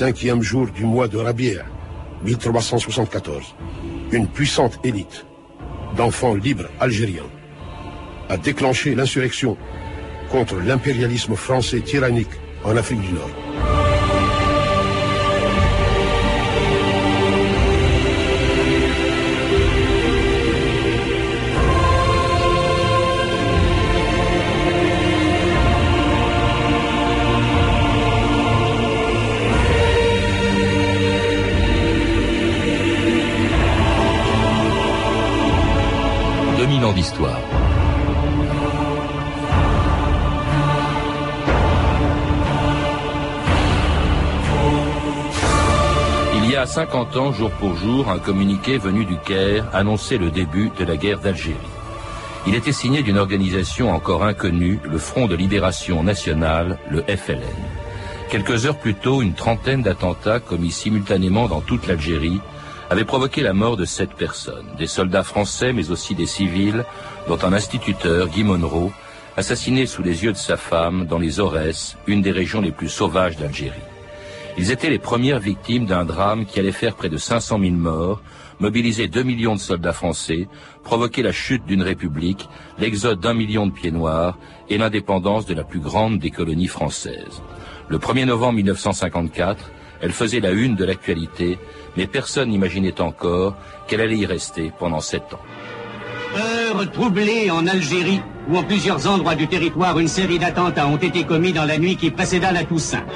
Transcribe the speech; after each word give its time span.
cinquième 0.00 0.40
jour 0.40 0.66
du 0.68 0.86
mois 0.86 1.08
de 1.08 1.18
Rabi'a, 1.18 1.62
1374, 2.24 3.54
une 4.12 4.26
puissante 4.26 4.80
élite 4.82 5.26
d'enfants 5.94 6.32
libres 6.32 6.70
algériens 6.80 7.28
a 8.30 8.38
déclenché 8.38 8.94
l'insurrection 8.94 9.58
contre 10.30 10.56
l'impérialisme 10.56 11.34
français 11.34 11.80
tyrannique 11.80 12.32
en 12.64 12.78
Afrique 12.78 13.02
du 13.02 13.12
Nord. 13.12 13.69
50 46.70 47.16
ans, 47.16 47.32
jour 47.32 47.50
pour 47.50 47.74
jour, 47.74 48.08
un 48.12 48.20
communiqué 48.20 48.78
venu 48.78 49.04
du 49.04 49.16
Caire 49.16 49.66
annonçait 49.72 50.18
le 50.18 50.30
début 50.30 50.70
de 50.78 50.84
la 50.84 50.96
guerre 50.96 51.18
d'Algérie. 51.18 51.56
Il 52.46 52.54
était 52.54 52.70
signé 52.70 53.02
d'une 53.02 53.18
organisation 53.18 53.92
encore 53.92 54.22
inconnue, 54.22 54.78
le 54.84 54.98
Front 54.98 55.26
de 55.26 55.34
Libération 55.34 56.04
Nationale, 56.04 56.78
le 56.88 57.02
FLN. 57.02 57.42
Quelques 58.30 58.66
heures 58.66 58.78
plus 58.78 58.94
tôt, 58.94 59.20
une 59.20 59.34
trentaine 59.34 59.82
d'attentats 59.82 60.38
commis 60.38 60.70
simultanément 60.70 61.48
dans 61.48 61.60
toute 61.60 61.88
l'Algérie 61.88 62.40
avait 62.88 63.04
provoqué 63.04 63.40
la 63.42 63.52
mort 63.52 63.76
de 63.76 63.84
sept 63.84 64.14
personnes, 64.14 64.66
des 64.78 64.86
soldats 64.86 65.24
français 65.24 65.72
mais 65.72 65.90
aussi 65.90 66.14
des 66.14 66.26
civils, 66.26 66.84
dont 67.26 67.38
un 67.42 67.52
instituteur, 67.52 68.28
Guy 68.28 68.44
Monroe, 68.44 68.92
assassiné 69.36 69.86
sous 69.86 70.04
les 70.04 70.22
yeux 70.22 70.32
de 70.32 70.36
sa 70.36 70.56
femme 70.56 71.06
dans 71.06 71.18
les 71.18 71.40
Aurès, 71.40 71.96
une 72.06 72.22
des 72.22 72.30
régions 72.30 72.60
les 72.60 72.70
plus 72.70 72.88
sauvages 72.88 73.36
d'Algérie. 73.36 73.89
Ils 74.60 74.70
étaient 74.70 74.90
les 74.90 74.98
premières 74.98 75.38
victimes 75.38 75.86
d'un 75.86 76.04
drame 76.04 76.44
qui 76.44 76.60
allait 76.60 76.70
faire 76.70 76.94
près 76.94 77.08
de 77.08 77.16
500 77.16 77.60
000 77.60 77.72
morts, 77.76 78.20
mobiliser 78.58 79.08
2 79.08 79.22
millions 79.22 79.54
de 79.54 79.58
soldats 79.58 79.94
français, 79.94 80.48
provoquer 80.84 81.22
la 81.22 81.32
chute 81.32 81.64
d'une 81.64 81.80
république, 81.80 82.46
l'exode 82.78 83.20
d'un 83.20 83.32
million 83.32 83.66
de 83.66 83.72
pieds 83.72 83.90
noirs 83.90 84.36
et 84.68 84.76
l'indépendance 84.76 85.46
de 85.46 85.54
la 85.54 85.64
plus 85.64 85.80
grande 85.80 86.18
des 86.18 86.30
colonies 86.30 86.66
françaises. 86.66 87.40
Le 87.88 87.96
1er 87.96 88.26
novembre 88.26 88.56
1954, 88.56 89.70
elle 90.02 90.12
faisait 90.12 90.40
la 90.40 90.50
une 90.50 90.76
de 90.76 90.84
l'actualité, 90.84 91.58
mais 91.96 92.06
personne 92.06 92.50
n'imaginait 92.50 93.00
encore 93.00 93.56
qu'elle 93.88 94.02
allait 94.02 94.18
y 94.18 94.26
rester 94.26 94.72
pendant 94.78 95.00
sept 95.00 95.32
ans. 95.32 95.40
Heure 96.36 96.90
troublée 96.92 97.50
en 97.50 97.66
Algérie, 97.66 98.20
où 98.46 98.58
en 98.58 98.62
plusieurs 98.62 99.08
endroits 99.08 99.36
du 99.36 99.48
territoire 99.48 99.98
une 99.98 100.06
série 100.06 100.38
d'attentats 100.38 100.86
ont 100.86 100.98
été 100.98 101.24
commis 101.24 101.54
dans 101.54 101.64
la 101.64 101.78
nuit 101.78 101.96
qui 101.96 102.10
précéda 102.10 102.52
la 102.52 102.64
Toussaint. 102.64 103.06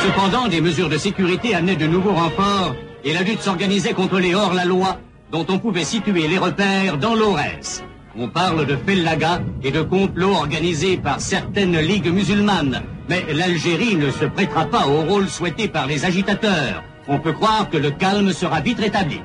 Cependant, 0.00 0.48
des 0.48 0.60
mesures 0.60 0.88
de 0.88 0.96
sécurité 0.96 1.54
amenaient 1.54 1.76
de 1.76 1.86
nouveaux 1.86 2.12
renforts 2.12 2.74
et 3.04 3.12
la 3.12 3.22
lutte 3.22 3.40
s'organisait 3.40 3.94
contre 3.94 4.18
les 4.18 4.34
hors-la-loi 4.34 4.98
dont 5.32 5.44
on 5.48 5.58
pouvait 5.58 5.84
situer 5.84 6.28
les 6.28 6.38
repères 6.38 6.98
dans 6.98 7.14
l'Aurès. 7.14 7.84
On 8.16 8.28
parle 8.28 8.66
de 8.66 8.76
fellaga 8.76 9.40
et 9.62 9.70
de 9.70 9.82
complots 9.82 10.34
organisés 10.34 10.96
par 10.96 11.20
certaines 11.20 11.78
ligues 11.78 12.12
musulmanes. 12.12 12.82
Mais 13.08 13.24
l'Algérie 13.32 13.96
ne 13.96 14.10
se 14.10 14.24
prêtera 14.24 14.66
pas 14.66 14.86
au 14.86 15.02
rôle 15.02 15.28
souhaité 15.28 15.68
par 15.68 15.86
les 15.86 16.04
agitateurs. 16.04 16.82
On 17.06 17.18
peut 17.18 17.32
croire 17.32 17.68
que 17.70 17.76
le 17.76 17.90
calme 17.90 18.32
sera 18.32 18.60
vite 18.60 18.80
rétabli. 18.80 19.20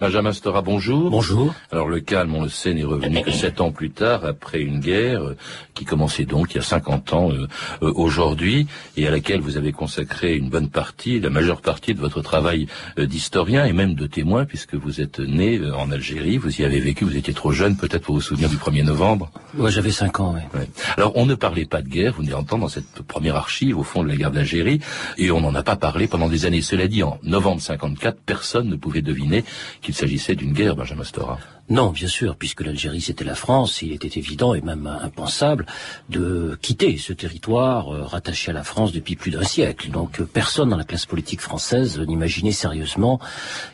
Benjamin 0.00 0.32
Stora, 0.32 0.62
bonjour. 0.62 1.10
Bonjour. 1.10 1.54
Alors 1.70 1.88
le 1.88 2.00
calme, 2.00 2.34
on 2.34 2.42
le 2.42 2.48
sait, 2.48 2.74
n'est 2.74 2.84
revenu 2.84 3.22
que 3.22 3.30
sept 3.30 3.60
ans 3.60 3.72
plus 3.72 3.90
tard, 3.90 4.24
après 4.24 4.60
une 4.60 4.80
guerre 4.80 5.22
euh, 5.22 5.36
qui 5.74 5.84
commençait 5.84 6.24
donc 6.24 6.52
il 6.52 6.56
y 6.56 6.60
a 6.60 6.62
50 6.62 7.12
ans 7.12 7.30
euh, 7.30 7.46
euh, 7.82 7.92
aujourd'hui, 7.94 8.66
et 8.96 9.06
à 9.06 9.10
laquelle 9.10 9.40
vous 9.40 9.56
avez 9.56 9.72
consacré 9.72 10.36
une 10.36 10.48
bonne 10.48 10.68
partie, 10.68 11.20
la 11.20 11.30
majeure 11.30 11.60
partie 11.60 11.94
de 11.94 12.00
votre 12.00 12.22
travail 12.22 12.66
d'historien 12.98 13.64
et 13.64 13.72
même 13.72 13.94
de 13.94 14.06
témoin, 14.06 14.44
puisque 14.44 14.74
vous 14.74 15.00
êtes 15.00 15.18
né 15.18 15.60
en 15.70 15.90
Algérie, 15.90 16.36
vous 16.36 16.60
y 16.60 16.64
avez 16.64 16.80
vécu, 16.80 17.04
vous 17.04 17.16
étiez 17.16 17.34
trop 17.34 17.52
jeune 17.52 17.76
peut-être 17.76 18.04
pour 18.04 18.14
vous 18.14 18.20
souvenir 18.20 18.48
du 18.48 18.56
1er 18.56 18.84
novembre. 18.84 19.30
Ouais, 19.56 19.70
j'avais 19.70 19.90
5 19.90 20.20
ans, 20.20 20.34
oui. 20.34 20.60
Alors 20.96 21.12
on 21.16 21.26
ne 21.26 21.34
parlait 21.34 21.64
pas 21.64 21.82
de 21.82 21.88
guerre, 21.88 22.14
vous 22.14 22.22
venez 22.22 22.34
entendre 22.34 22.62
dans 22.62 22.68
cette 22.68 23.02
première 23.02 23.36
archive 23.36 23.78
au 23.78 23.82
fond 23.82 24.02
de 24.02 24.08
la 24.08 24.16
guerre 24.16 24.30
d'Algérie, 24.30 24.80
et 25.18 25.30
on 25.30 25.40
n'en 25.40 25.54
a 25.54 25.62
pas 25.62 25.76
parlé 25.76 26.06
pendant 26.06 26.28
des 26.28 26.46
années. 26.46 26.62
Cela 26.62 26.88
dit, 26.88 27.02
en 27.02 27.18
novembre 27.22 27.60
54, 27.60 28.18
personne 28.24 28.68
ne 28.68 28.76
pouvait 28.76 29.02
deviner 29.02 29.44
qu'il 29.80 29.94
s'agissait 29.94 30.34
d'une 30.34 30.52
guerre, 30.52 30.76
Benjamin 30.76 31.04
Stora. 31.04 31.38
Non, 31.70 31.90
bien 31.90 32.08
sûr, 32.08 32.34
puisque 32.34 32.62
l'Algérie 32.62 33.00
c'était 33.00 33.24
la 33.24 33.36
France, 33.36 33.82
il 33.82 33.92
était 33.92 34.18
évident 34.18 34.52
et 34.52 34.60
même 34.60 34.86
impensable 34.86 35.64
de 36.10 36.58
quitter 36.60 36.96
ce 36.98 37.12
territoire 37.12 37.94
euh, 37.94 38.02
rattaché 38.02 38.50
à 38.50 38.54
la 38.54 38.64
France 38.64 38.90
depuis 38.90 39.14
plus 39.14 39.30
d'un 39.30 39.44
siècle. 39.44 39.90
Donc 39.90 40.20
euh, 40.20 40.24
personne 40.24 40.70
dans 40.70 40.76
la 40.76 40.84
classe 40.84 41.06
politique 41.06 41.40
française 41.40 42.00
n'imaginait 42.00 42.52
sérieusement 42.52 43.20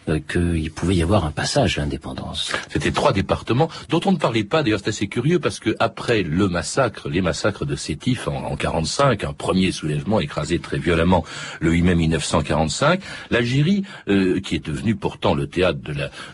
euh, 0.08 0.20
qu'il 0.20 0.70
pouvait 0.70 0.96
y 0.96 1.02
avoir 1.02 1.24
un 1.24 1.30
passage 1.30 1.78
à 1.78 1.80
l'indépendance. 1.80 2.52
C'était 2.68 2.92
trois 2.92 3.14
départements 3.14 3.70
dont 3.88 4.00
on 4.04 4.12
ne 4.12 4.18
parlait 4.18 4.44
pas. 4.44 4.62
D'ailleurs, 4.62 4.80
c'est 4.80 4.90
assez 4.90 5.08
curieux 5.08 5.38
parce 5.38 5.58
que 5.58 5.74
après 5.78 6.22
le 6.22 6.46
massacre, 6.46 7.08
les 7.08 7.22
massacres 7.22 7.64
de 7.64 7.74
Sétif 7.74 8.28
en, 8.28 8.44
en 8.44 8.56
45, 8.56 9.24
un 9.24 9.32
premier 9.32 9.72
soulèvement 9.72 10.20
écrasé 10.20 10.58
très 10.58 10.78
violemment 10.78 11.24
le 11.60 11.72
8 11.72 11.82
mai 11.82 11.94
1945, 11.94 13.00
l'Algérie, 13.30 13.82
qui 14.06 14.54
est 14.54 14.64
devenue 14.64 14.94
pourtant 14.94 15.34
le 15.34 15.46
théâtre 15.46 15.80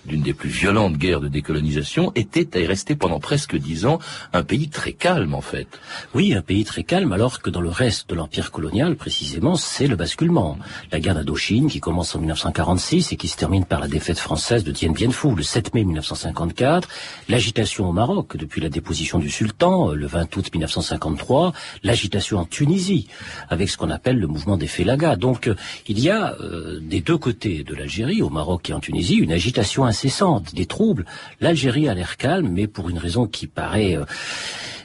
d'une 0.04 0.22
des 0.22 0.34
plus 0.34 0.48
violentes 0.48 0.96
guerres 0.96 1.20
de 1.20 1.28
décolonisation 1.44 2.04
colonisation 2.10 2.12
était 2.14 2.60
et 2.60 2.66
restait 2.66 2.96
pendant 2.96 3.20
presque 3.20 3.56
dix 3.56 3.86
ans 3.86 3.98
un 4.32 4.42
pays 4.42 4.68
très 4.68 4.92
calme 4.92 5.34
en 5.34 5.40
fait. 5.40 5.68
Oui, 6.14 6.34
un 6.34 6.42
pays 6.42 6.64
très 6.64 6.82
calme 6.82 7.12
alors 7.12 7.42
que 7.42 7.50
dans 7.50 7.60
le 7.60 7.68
reste 7.68 8.08
de 8.10 8.14
l'empire 8.14 8.50
colonial 8.50 8.96
précisément 8.96 9.56
c'est 9.56 9.86
le 9.86 9.96
basculement. 9.96 10.58
La 10.90 11.00
guerre 11.00 11.14
d'Indochine 11.14 11.68
qui 11.68 11.80
commence 11.80 12.14
en 12.16 12.18
1946 12.18 13.12
et 13.12 13.16
qui 13.16 13.28
se 13.28 13.36
termine 13.36 13.64
par 13.64 13.80
la 13.80 13.88
défaite 13.88 14.18
française 14.18 14.64
de 14.64 14.72
Dien 14.72 14.92
Bien 14.92 15.10
Phu 15.10 15.34
le 15.34 15.42
7 15.42 15.74
mai 15.74 15.84
1954, 15.84 16.88
l'agitation 17.28 17.88
au 17.88 17.92
Maroc 17.92 18.36
depuis 18.36 18.60
la 18.60 18.68
déposition 18.68 19.18
du 19.18 19.30
sultan 19.30 19.90
euh, 19.90 19.94
le 19.94 20.06
20 20.06 20.36
août 20.36 20.50
1953, 20.52 21.52
l'agitation 21.82 22.38
en 22.38 22.46
Tunisie 22.46 23.08
avec 23.48 23.68
ce 23.68 23.76
qu'on 23.76 23.90
appelle 23.90 24.18
le 24.18 24.26
mouvement 24.26 24.56
des 24.56 24.66
Félagas. 24.66 25.16
Donc 25.16 25.48
euh, 25.48 25.54
il 25.86 26.00
y 26.00 26.10
a 26.10 26.34
euh, 26.40 26.80
des 26.80 27.00
deux 27.00 27.18
côtés 27.18 27.62
de 27.62 27.74
l'Algérie, 27.74 28.22
au 28.22 28.30
Maroc 28.30 28.70
et 28.70 28.72
en 28.72 28.80
Tunisie, 28.80 29.16
une 29.16 29.32
agitation 29.32 29.84
incessante, 29.84 30.54
des 30.54 30.66
troubles. 30.66 31.04
L'Algérie 31.40 31.88
a 31.88 31.94
l'air 31.94 32.16
calme, 32.16 32.48
mais 32.48 32.66
pour 32.66 32.90
une 32.90 32.98
raison 32.98 33.26
qui 33.26 33.46
paraît 33.46 33.98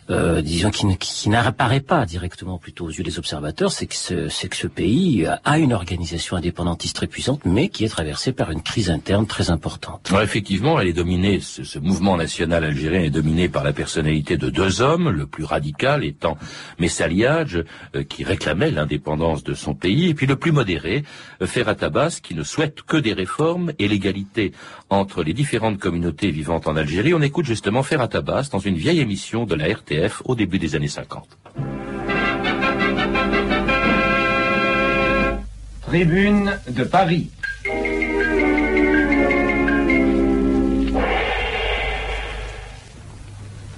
euh, 0.09 0.39
euh, 0.39 0.41
disons, 0.41 0.71
qui, 0.71 0.85
qui 0.97 1.29
n'apparaît 1.29 1.79
pas 1.79 2.05
directement 2.05 2.57
plutôt 2.57 2.85
aux 2.85 2.89
yeux 2.89 3.03
des 3.03 3.19
observateurs, 3.19 3.71
c'est 3.71 3.85
que, 3.85 3.95
ce, 3.95 4.29
c'est 4.29 4.47
que 4.47 4.55
ce 4.55 4.67
pays 4.67 5.25
a 5.43 5.59
une 5.59 5.73
organisation 5.73 6.37
indépendantiste 6.37 6.95
très 6.95 7.07
puissante, 7.07 7.41
mais 7.45 7.69
qui 7.69 7.85
est 7.85 7.89
traversée 7.89 8.31
par 8.31 8.51
une 8.51 8.61
crise 8.61 8.89
interne 8.89 9.27
très 9.27 9.49
importante. 9.49 10.11
effectivement, 10.21 10.79
elle 10.79 10.87
est 10.87 10.93
dominée, 10.93 11.39
ce, 11.39 11.63
ce, 11.63 11.79
mouvement 11.79 12.17
national 12.17 12.63
algérien 12.63 13.01
est 13.01 13.09
dominé 13.09 13.49
par 13.49 13.63
la 13.63 13.73
personnalité 13.73 14.37
de 14.37 14.49
deux 14.49 14.81
hommes, 14.81 15.09
le 15.09 15.25
plus 15.25 15.43
radical 15.43 16.03
étant 16.03 16.37
Messaliadj, 16.79 17.63
euh, 17.95 18.03
qui 18.03 18.23
réclamait 18.23 18.71
l'indépendance 18.71 19.43
de 19.43 19.53
son 19.53 19.73
pays, 19.73 20.09
et 20.09 20.13
puis 20.13 20.27
le 20.27 20.35
plus 20.35 20.51
modéré, 20.51 21.03
euh, 21.41 21.47
Ferhat 21.47 21.77
Abbas, 21.81 22.19
qui 22.21 22.35
ne 22.35 22.43
souhaite 22.43 22.81
que 22.83 22.97
des 22.97 23.13
réformes 23.13 23.73
et 23.79 23.87
l'égalité 23.87 24.53
entre 24.89 25.23
les 25.23 25.33
différentes 25.33 25.79
communautés 25.79 26.31
vivantes 26.31 26.67
en 26.67 26.75
Algérie. 26.75 27.13
On 27.13 27.21
écoute 27.21 27.45
justement 27.45 27.83
Ferhat 27.83 28.09
Abbas 28.13 28.49
dans 28.51 28.59
une 28.59 28.75
vieille 28.75 28.99
émission 28.99 29.45
de 29.45 29.55
la 29.55 29.69
Au 30.25 30.35
début 30.35 30.59
des 30.59 30.75
années 30.75 30.87
50. 30.87 31.27
Tribune 35.81 36.57
de 36.69 36.83
Paris. 36.83 37.29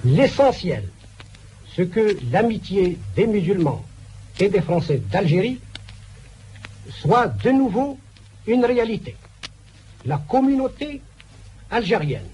L'essentiel, 0.04 0.84
ce 1.74 1.82
que 1.82 2.16
l'amitié 2.30 2.98
des 3.16 3.26
musulmans 3.26 3.84
et 4.38 4.48
des 4.48 4.60
Français 4.60 5.00
d'Algérie 5.10 5.60
soit 6.90 7.28
de 7.28 7.50
nouveau 7.50 7.98
une 8.46 8.64
réalité. 8.64 9.16
La 10.04 10.18
communauté 10.18 11.00
algérienne 11.70 12.28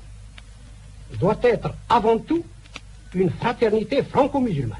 doit 1.20 1.38
être 1.42 1.74
avant 1.88 2.18
tout 2.18 2.44
une 3.14 3.30
fraternité 3.30 4.02
franco-musulmane. 4.02 4.78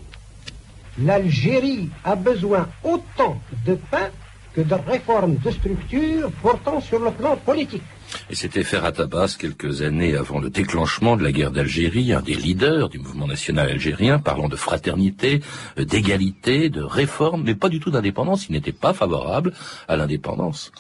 L'Algérie 1.00 1.88
a 2.04 2.16
besoin 2.16 2.68
autant 2.82 3.40
de 3.64 3.74
pain 3.74 4.10
que 4.52 4.60
de 4.60 4.74
réformes 4.74 5.36
de 5.36 5.50
structure 5.50 6.30
portant 6.42 6.80
sur 6.80 6.98
le 6.98 7.10
plan 7.10 7.36
politique. 7.36 7.82
Et 8.30 8.34
c'était 8.34 8.64
Ferhat 8.64 8.92
Abbas, 8.98 9.36
quelques 9.38 9.82
années 9.82 10.16
avant 10.16 10.38
le 10.38 10.50
déclenchement 10.50 11.16
de 11.16 11.22
la 11.22 11.32
guerre 11.32 11.50
d'Algérie, 11.50 12.12
un 12.12 12.22
des 12.22 12.34
leaders 12.34 12.88
du 12.88 12.98
mouvement 12.98 13.26
national 13.26 13.68
algérien, 13.68 14.18
parlant 14.18 14.48
de 14.48 14.56
fraternité, 14.56 15.40
euh, 15.78 15.84
d'égalité, 15.84 16.68
de 16.68 16.82
réforme, 16.82 17.42
mais 17.44 17.54
pas 17.54 17.68
du 17.68 17.80
tout 17.80 17.90
d'indépendance. 17.90 18.46
Il 18.48 18.52
n'était 18.52 18.72
pas 18.72 18.92
favorable 18.92 19.52
à 19.88 19.96
l'indépendance. 19.96 20.72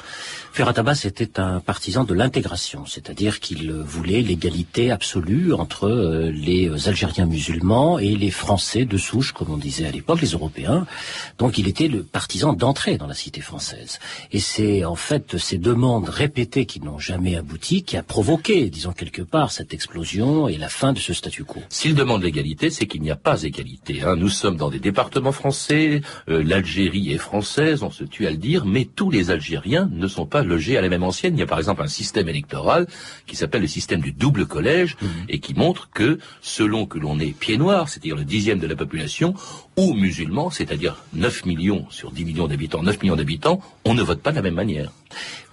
Ferhat 0.52 0.74
Abbas 0.76 1.02
était 1.04 1.38
un 1.40 1.60
partisan 1.60 2.04
de 2.04 2.14
l'intégration, 2.14 2.86
c'est-à-dire 2.86 3.40
qu'il 3.40 3.72
voulait 3.72 4.22
l'égalité 4.22 4.90
absolue 4.90 5.52
entre 5.52 5.88
euh, 5.88 6.30
les 6.30 6.88
Algériens 6.88 7.26
musulmans 7.26 7.98
et 7.98 8.14
les 8.14 8.30
Français 8.30 8.84
de 8.84 8.98
souche, 8.98 9.32
comme 9.32 9.50
on 9.50 9.56
disait 9.56 9.86
à 9.86 9.90
l'époque, 9.90 10.20
les 10.20 10.28
Européens. 10.28 10.86
Donc 11.38 11.58
il 11.58 11.68
était 11.68 11.88
le 11.88 12.02
partisan 12.02 12.52
d'entrer 12.52 12.98
dans 12.98 13.06
la 13.06 13.14
cité 13.14 13.40
française. 13.40 13.98
Et 14.32 14.40
c'est 14.40 14.84
en 14.84 14.94
fait 14.94 15.38
ces 15.38 15.58
demandes 15.58 16.08
répétées 16.08 16.66
qui 16.66 16.80
n'ont 16.80 16.98
jamais 16.98 17.17
abouti 17.36 17.82
qui 17.82 17.96
a 17.96 18.02
provoqué, 18.02 18.70
disons 18.70 18.92
quelque 18.92 19.22
part, 19.22 19.50
cette 19.50 19.74
explosion 19.74 20.48
et 20.48 20.56
la 20.56 20.68
fin 20.68 20.92
de 20.92 20.98
ce 20.98 21.12
statu 21.12 21.44
quo. 21.44 21.60
S'il 21.68 21.94
demande 21.94 22.22
l'égalité, 22.22 22.70
c'est 22.70 22.86
qu'il 22.86 23.02
n'y 23.02 23.10
a 23.10 23.16
pas 23.16 23.42
égalité. 23.42 24.02
Hein. 24.02 24.16
Nous 24.16 24.28
sommes 24.28 24.56
dans 24.56 24.70
des 24.70 24.78
départements 24.78 25.32
français, 25.32 26.00
euh, 26.28 26.42
l'Algérie 26.42 27.12
est 27.12 27.18
française, 27.18 27.82
on 27.82 27.90
se 27.90 28.04
tue 28.04 28.26
à 28.26 28.30
le 28.30 28.36
dire, 28.36 28.64
mais 28.64 28.84
tous 28.84 29.10
les 29.10 29.30
Algériens 29.30 29.88
ne 29.92 30.06
sont 30.06 30.26
pas 30.26 30.42
logés 30.42 30.76
à 30.76 30.80
la 30.80 30.88
même 30.88 31.02
ancienne. 31.02 31.36
Il 31.36 31.40
y 31.40 31.42
a 31.42 31.46
par 31.46 31.58
exemple 31.58 31.82
un 31.82 31.88
système 31.88 32.28
électoral 32.28 32.86
qui 33.26 33.36
s'appelle 33.36 33.62
le 33.62 33.68
système 33.68 34.00
du 34.00 34.12
double 34.12 34.46
collège 34.46 34.96
mmh. 35.00 35.06
et 35.28 35.38
qui 35.40 35.54
montre 35.54 35.90
que 35.90 36.18
selon 36.40 36.86
que 36.86 36.98
l'on 36.98 37.18
est 37.18 37.36
pied 37.38 37.58
noir, 37.58 37.88
c'est-à-dire 37.88 38.16
le 38.16 38.24
dixième 38.24 38.58
de 38.58 38.66
la 38.66 38.76
population, 38.76 39.34
ou 39.78 39.94
musulman, 39.94 40.50
c'est-à-dire 40.50 41.04
9 41.12 41.46
millions 41.46 41.86
sur 41.88 42.10
10 42.10 42.24
millions 42.24 42.48
d'habitants, 42.48 42.82
9 42.82 43.00
millions 43.00 43.14
d'habitants, 43.14 43.60
on 43.84 43.94
ne 43.94 44.02
vote 44.02 44.20
pas 44.20 44.32
de 44.32 44.36
la 44.36 44.42
même 44.42 44.54
manière. 44.54 44.90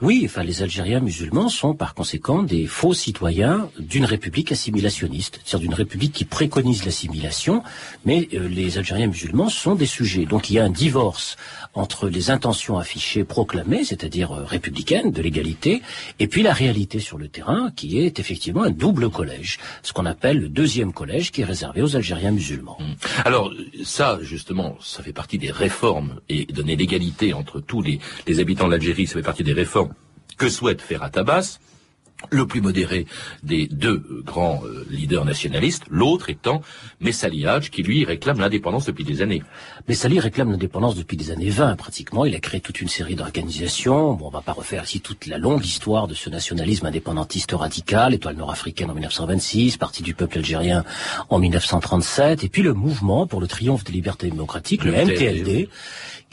Oui, 0.02 0.24
enfin 0.26 0.44
les 0.44 0.64
Algériens 0.64 1.00
musulmans 1.00 1.48
sont 1.48 1.74
par 1.74 1.94
conséquent 1.94 2.44
des 2.44 2.66
faux 2.66 2.94
citoyens 2.94 3.70
d'une 3.80 4.04
république 4.04 4.52
assimilationniste, 4.52 5.40
c'est-à-dire 5.46 5.70
d'une 5.70 5.78
république 5.78 6.12
qui 6.12 6.26
préconise 6.26 6.84
l'assimilation, 6.84 7.64
mais 8.04 8.28
euh, 8.34 8.50
les 8.50 8.78
Algériens 8.78 9.08
musulmans 9.08 9.48
sont 9.48 9.76
des 9.76 9.86
sujets. 9.86 10.26
Donc 10.26 10.50
il 10.50 10.56
y 10.56 10.60
a 10.60 10.66
un 10.66 10.70
divorce 10.70 11.38
entre 11.74 12.10
les 12.10 12.30
intentions 12.30 12.78
affichées, 12.78 13.24
proclamées, 13.24 13.86
c'est-à-dire 13.86 14.32
euh, 14.34 14.44
républicaines, 14.44 15.12
de 15.12 15.22
l'égalité, 15.22 15.82
et 16.20 16.28
puis 16.28 16.44
la 16.44 16.54
réalité 16.54 17.00
sur 17.00 17.18
le 17.18 17.30
terrain, 17.30 17.72
qui 17.76 18.00
est 18.00 18.20
effectivement 18.20 18.64
un 18.64 18.72
double 18.72 19.10
collège, 19.10 19.60
ce 19.84 19.94
qu'on 19.94 20.06
appelle 20.06 20.40
le 20.40 20.50
deuxième 20.50 20.92
collège, 20.92 21.32
qui 21.32 21.42
est 21.42 21.46
réservé 21.46 21.82
aux 21.82 21.96
Algériens 21.96 22.32
musulmans. 22.32 22.78
Mmh. 22.80 23.24
Alors 23.24 23.54
ça, 23.84 24.15
justement, 24.22 24.78
ça 24.82 25.04
fait 25.04 25.14
partie 25.14 25.38
des 25.38 25.52
réformes 25.52 26.20
et 26.30 26.46
donner 26.46 26.76
l'égalité 26.76 27.34
entre 27.34 27.60
tous 27.60 27.82
les, 27.82 28.00
les 28.28 28.40
habitants 28.40 28.68
de 28.68 28.72
l'Algérie, 28.72 29.08
ça 29.08 29.14
fait 29.14 29.22
partie 29.22 29.44
des 29.44 29.54
réformes 29.54 29.94
que 30.38 30.50
souhaite 30.50 30.82
Ferhat 30.82 31.12
Abbas 31.16 31.60
le 32.32 32.46
plus 32.46 32.62
modéré 32.62 33.06
des 33.44 33.68
deux 33.68 34.04
grands 34.26 34.62
euh, 34.66 34.86
leaders 34.90 35.26
nationalistes, 35.26 35.84
l'autre 35.90 36.30
étant 36.30 36.62
Messali 37.00 37.46
Hadj, 37.46 37.70
qui 37.70 37.84
lui 37.84 38.06
réclame 38.06 38.40
l'indépendance 38.40 38.86
depuis 38.86 39.04
des 39.04 39.22
années. 39.22 39.44
Messali 39.88 40.20
réclame 40.20 40.52
l'indépendance 40.52 40.96
depuis 40.96 41.18
des 41.18 41.32
années 41.32 41.50
20, 41.50 41.76
pratiquement. 41.76 42.26
Il 42.26 42.36
a 42.36 42.40
créé 42.40 42.62
toute 42.62 42.82
une 42.82 42.88
série 42.88 43.16
d'organisations. 43.16 44.14
Bon, 44.14 44.28
on 44.28 44.30
va 44.30 44.42
pas 44.42 44.54
refaire 44.54 44.84
ici 44.84 45.02
toute 45.02 45.28
la 45.28 45.38
longue 45.38 45.66
histoire 45.66 46.08
de 46.08 46.14
ce 46.14 46.30
nationalisme 46.30 46.86
indépendantiste 46.86 47.52
radical, 47.52 48.14
étoile 48.14 48.36
nord-africaine 48.36 48.90
en 48.90 48.94
1926, 48.94 49.78
Parti 49.78 50.04
du 50.04 50.14
peuple 50.14 50.40
algérien 50.40 50.84
en 51.30 51.40
1937, 51.40 52.44
et 52.44 52.50
puis 52.50 52.62
le 52.62 52.74
mouvement 52.74 53.28
pour 53.28 53.42
le 53.42 53.48
triomphe 53.48 53.84
des 53.84 53.94
libertés 53.94 54.30
démocratiques, 54.30 54.84
le, 54.84 54.92
MTLD 54.92 55.70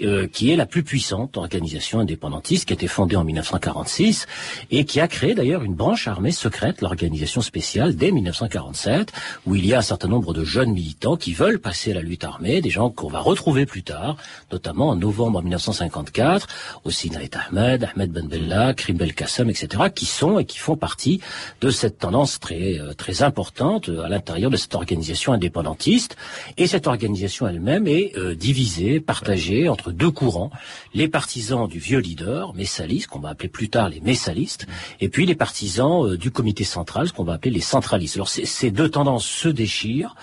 euh, 0.02 0.26
qui 0.26 0.50
est 0.50 0.56
la 0.56 0.66
plus 0.66 0.82
puissante 0.82 1.36
organisation 1.36 2.00
indépendantiste 2.00 2.66
qui 2.66 2.72
a 2.72 2.74
été 2.74 2.86
fondée 2.86 3.16
en 3.16 3.24
1946 3.24 4.26
et 4.70 4.84
qui 4.84 5.00
a 5.00 5.08
créé 5.08 5.34
d'ailleurs 5.34 5.62
une 5.62 5.74
branche 5.74 6.08
armée 6.08 6.32
secrète, 6.32 6.80
l'organisation 6.80 7.40
spéciale, 7.40 7.94
dès 7.96 8.10
1947, 8.10 9.12
où 9.46 9.54
il 9.54 9.66
y 9.66 9.74
a 9.74 9.78
un 9.78 9.82
certain 9.82 10.08
nombre 10.08 10.34
de 10.34 10.44
jeunes 10.44 10.72
militants 10.72 11.16
qui 11.16 11.32
veulent 11.32 11.60
passer 11.60 11.92
à 11.92 11.94
la 11.94 12.02
lutte 12.02 12.24
armée, 12.24 12.60
des 12.60 12.70
gens 12.70 12.90
qu'on 12.90 13.08
va 13.08 13.20
retrouver 13.20 13.66
plus 13.66 13.82
tard, 13.82 14.16
notamment 14.50 14.88
en 14.88 14.96
novembre 14.96 15.42
1954, 15.42 16.46
aussi 16.84 17.10
Naït 17.10 17.36
Ahmed, 17.36 17.88
Ahmed 17.94 18.10
Ben 18.10 18.26
Bella, 18.26 18.74
Krim 18.74 18.96
Belkacem, 18.96 19.50
etc., 19.50 19.84
qui 19.94 20.06
sont 20.06 20.38
et 20.38 20.44
qui 20.44 20.58
font 20.58 20.76
partie 20.76 21.20
de 21.60 21.70
cette 21.70 21.98
tendance 21.98 22.40
très, 22.40 22.78
euh, 22.78 22.92
très 22.94 23.22
importante 23.22 23.88
à 23.88 24.08
l'intérieur 24.08 24.50
de 24.50 24.56
cette 24.56 24.74
organisation 24.74 25.32
indépendantiste. 25.32 26.16
Et 26.56 26.66
cette 26.66 26.86
organisation 26.86 27.46
elle-même 27.46 27.86
est 27.86 28.16
euh, 28.16 28.34
divisée, 28.34 29.00
partagée 29.00 29.68
entre 29.68 29.91
deux 29.92 30.10
courants, 30.10 30.50
les 30.94 31.08
partisans 31.08 31.68
du 31.68 31.78
vieux 31.78 31.98
leader, 31.98 32.54
Messalis, 32.54 33.04
qu'on 33.08 33.20
va 33.20 33.30
appeler 33.30 33.48
plus 33.48 33.68
tard 33.68 33.88
les 33.88 34.00
Messalistes, 34.00 34.66
et 35.00 35.08
puis 35.08 35.26
les 35.26 35.34
partisans 35.34 36.06
euh, 36.06 36.16
du 36.16 36.30
comité 36.30 36.64
central, 36.64 37.08
ce 37.08 37.12
qu'on 37.12 37.24
va 37.24 37.34
appeler 37.34 37.52
les 37.52 37.60
centralistes. 37.60 38.16
Alors 38.16 38.28
ces 38.28 38.70
deux 38.70 38.88
tendances 38.88 39.26
se 39.26 39.48
déchirent, 39.48 40.14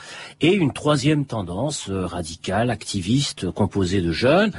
et 0.41 0.53
une 0.53 0.73
troisième 0.73 1.25
tendance 1.25 1.89
euh, 1.89 2.05
radicale, 2.05 2.69
activiste, 2.69 3.49
composée 3.51 4.01
de 4.01 4.11
jeunes, 4.11 4.51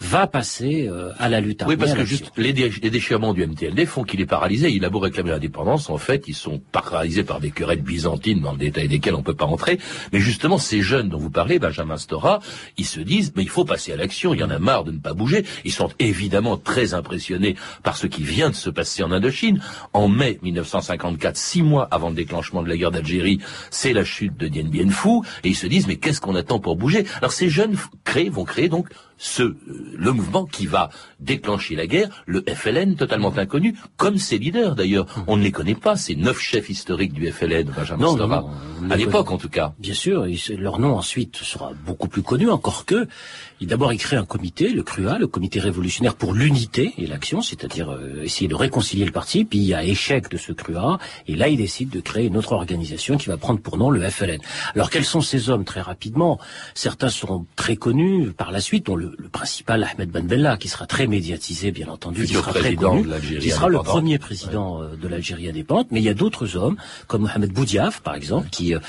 va 0.00 0.26
passer 0.26 0.88
euh, 0.88 1.12
à 1.18 1.28
la 1.28 1.40
lutte 1.40 1.62
armée. 1.62 1.74
Oui, 1.74 1.78
parce 1.78 1.94
que 1.94 2.04
juste 2.04 2.30
les, 2.36 2.52
déchirements 2.52 3.32
du 3.32 3.46
MTLD 3.46 3.86
font 3.86 4.04
qu'il 4.04 4.20
est 4.20 4.26
paralysé. 4.26 4.70
Il 4.70 4.84
a 4.84 4.90
beau 4.90 4.98
réclamer 4.98 5.30
l'indépendance, 5.30 5.90
en 5.90 5.98
fait, 5.98 6.24
ils 6.28 6.34
sont 6.34 6.60
paralysés 6.72 7.24
par 7.24 7.40
des 7.40 7.50
querelles 7.50 7.82
byzantines 7.82 8.40
dans 8.40 8.52
le 8.52 8.58
détail 8.58 8.88
desquelles 8.88 9.14
on 9.14 9.18
ne 9.18 9.24
peut 9.24 9.34
pas 9.34 9.46
entrer. 9.46 9.78
Mais 10.12 10.20
justement, 10.20 10.58
ces 10.58 10.82
jeunes 10.82 11.08
dont 11.08 11.18
vous 11.18 11.30
parlez, 11.30 11.58
Benjamin 11.58 11.96
Stora, 11.96 12.40
ils 12.76 12.86
se 12.86 13.00
disent, 13.00 13.32
mais 13.36 13.42
il 13.42 13.48
faut 13.48 13.64
passer 13.64 13.92
à 13.92 13.96
l'action, 13.96 14.34
il 14.34 14.40
y 14.40 14.44
en 14.44 14.50
a 14.50 14.58
marre 14.58 14.84
de 14.84 14.92
ne 14.92 14.98
pas 14.98 15.14
bouger. 15.14 15.44
Ils 15.64 15.72
sont 15.72 15.90
évidemment 15.98 16.56
très 16.56 16.94
impressionnés 16.94 17.56
par 17.82 17.96
ce 17.96 18.06
qui 18.06 18.22
vient 18.22 18.50
de 18.50 18.54
se 18.54 18.70
passer 18.70 19.02
en 19.02 19.12
Indochine. 19.12 19.62
En 19.92 20.08
mai 20.08 20.38
1954, 20.42 21.36
six 21.36 21.62
mois 21.62 21.88
avant 21.90 22.10
le 22.10 22.14
déclenchement 22.14 22.62
de 22.62 22.68
la 22.68 22.76
guerre 22.76 22.90
d'Algérie, 22.90 23.40
c'est 23.70 23.92
la 23.92 24.04
chute 24.04 24.36
de 24.36 24.48
Dien 24.48 24.64
Bien 24.64 24.90
Phu, 24.90 25.20
et 25.42 25.48
ils 25.48 25.56
se 25.56 25.66
disent, 25.66 25.86
mais 25.86 25.96
qu'est-ce 25.96 26.20
qu'on 26.20 26.34
attend 26.34 26.58
pour 26.58 26.76
bouger? 26.76 27.06
Alors 27.18 27.32
ces 27.32 27.48
jeunes 27.48 27.76
créent, 28.04 28.28
vont 28.28 28.44
créer 28.44 28.68
donc 28.68 28.88
ce, 29.18 29.42
euh, 29.42 29.56
le 29.96 30.12
mouvement 30.12 30.44
qui 30.44 30.66
va 30.66 30.90
déclencher 31.20 31.74
la 31.74 31.86
guerre, 31.86 32.24
le 32.26 32.44
FLN 32.46 32.96
totalement 32.96 33.32
inconnu, 33.36 33.76
comme 33.96 34.18
ses 34.18 34.38
leaders 34.38 34.74
d'ailleurs. 34.74 35.06
On 35.26 35.36
ne 35.36 35.42
les 35.42 35.52
connaît 35.52 35.74
pas, 35.74 35.96
ces 35.96 36.16
neuf 36.16 36.38
chefs 36.38 36.68
historiques 36.68 37.12
du 37.12 37.30
FLN, 37.30 37.70
Benjamin 37.74 38.04
non, 38.04 38.16
non, 38.16 38.50
à 38.90 38.96
l'époque 38.96 39.30
en 39.30 39.38
tout 39.38 39.48
cas. 39.48 39.74
Bien 39.78 39.94
sûr, 39.94 40.26
leur 40.58 40.78
nom 40.78 40.96
ensuite 40.96 41.36
sera 41.36 41.72
beaucoup 41.86 42.08
plus 42.08 42.22
connu, 42.22 42.50
encore 42.50 42.84
que 42.84 43.06
il 43.60 43.68
d'abord 43.68 43.92
il 43.92 43.98
crée 43.98 44.16
un 44.16 44.24
comité, 44.24 44.70
le 44.70 44.82
CRUA, 44.82 45.18
le 45.18 45.26
comité 45.26 45.60
révolutionnaire 45.60 46.14
pour 46.14 46.34
l'unité 46.34 46.92
et 46.98 47.06
l'action, 47.06 47.40
c'est-à-dire 47.40 47.90
euh, 47.90 48.22
essayer 48.22 48.48
de 48.48 48.54
réconcilier 48.54 49.04
le 49.04 49.12
parti, 49.12 49.44
puis 49.44 49.58
il 49.58 49.64
y 49.64 49.74
a 49.74 49.82
échec 49.82 50.30
de 50.30 50.36
ce 50.36 50.52
CRUA, 50.52 50.98
et 51.26 51.36
là 51.36 51.48
il 51.48 51.56
décide 51.56 51.90
de 51.90 52.00
créer 52.00 52.26
une 52.26 52.36
autre 52.36 52.52
organisation 52.52 53.16
qui 53.16 53.28
va 53.28 53.36
prendre 53.36 53.60
pour 53.60 53.78
nom 53.78 53.90
le 53.90 54.00
FLN. 54.08 54.40
Alors 54.74 54.90
quels 54.90 55.04
sont 55.04 55.20
ces 55.20 55.50
hommes? 55.50 55.64
Très 55.64 55.80
rapidement 55.80 56.38
Certains 56.74 57.08
seront 57.08 57.46
très 57.56 57.76
connus 57.76 58.30
par 58.36 58.50
la 58.52 58.60
suite, 58.60 58.86
dont 58.86 58.96
le, 58.96 59.16
principal 59.32 59.84
Ahmed 59.84 60.10
Ben 60.10 60.26
Bella, 60.26 60.56
qui 60.56 60.68
sera 60.68 60.86
très 60.86 61.06
médiatisé 61.06 61.70
bien 61.70 61.88
entendu, 61.88 62.24
qui 62.24 62.34
sera 62.34 62.52
très 62.52 62.74
connu, 62.74 63.06
qui 63.40 63.50
sera 63.50 63.68
le 63.68 63.78
premier 63.78 64.18
président 64.18 64.82
euh, 64.82 64.96
de 64.96 65.08
l'Algérie 65.08 65.48
indépendante, 65.48 65.88
mais 65.90 66.00
il 66.00 66.04
y 66.04 66.08
a 66.08 66.14
d'autres 66.14 66.56
hommes, 66.56 66.76
comme 67.06 67.22
Mohamed 67.22 67.52
Boudiaf 67.52 68.00
par 68.00 68.14
exemple, 68.14 68.48
qui 68.50 68.74
euh, 68.74 68.80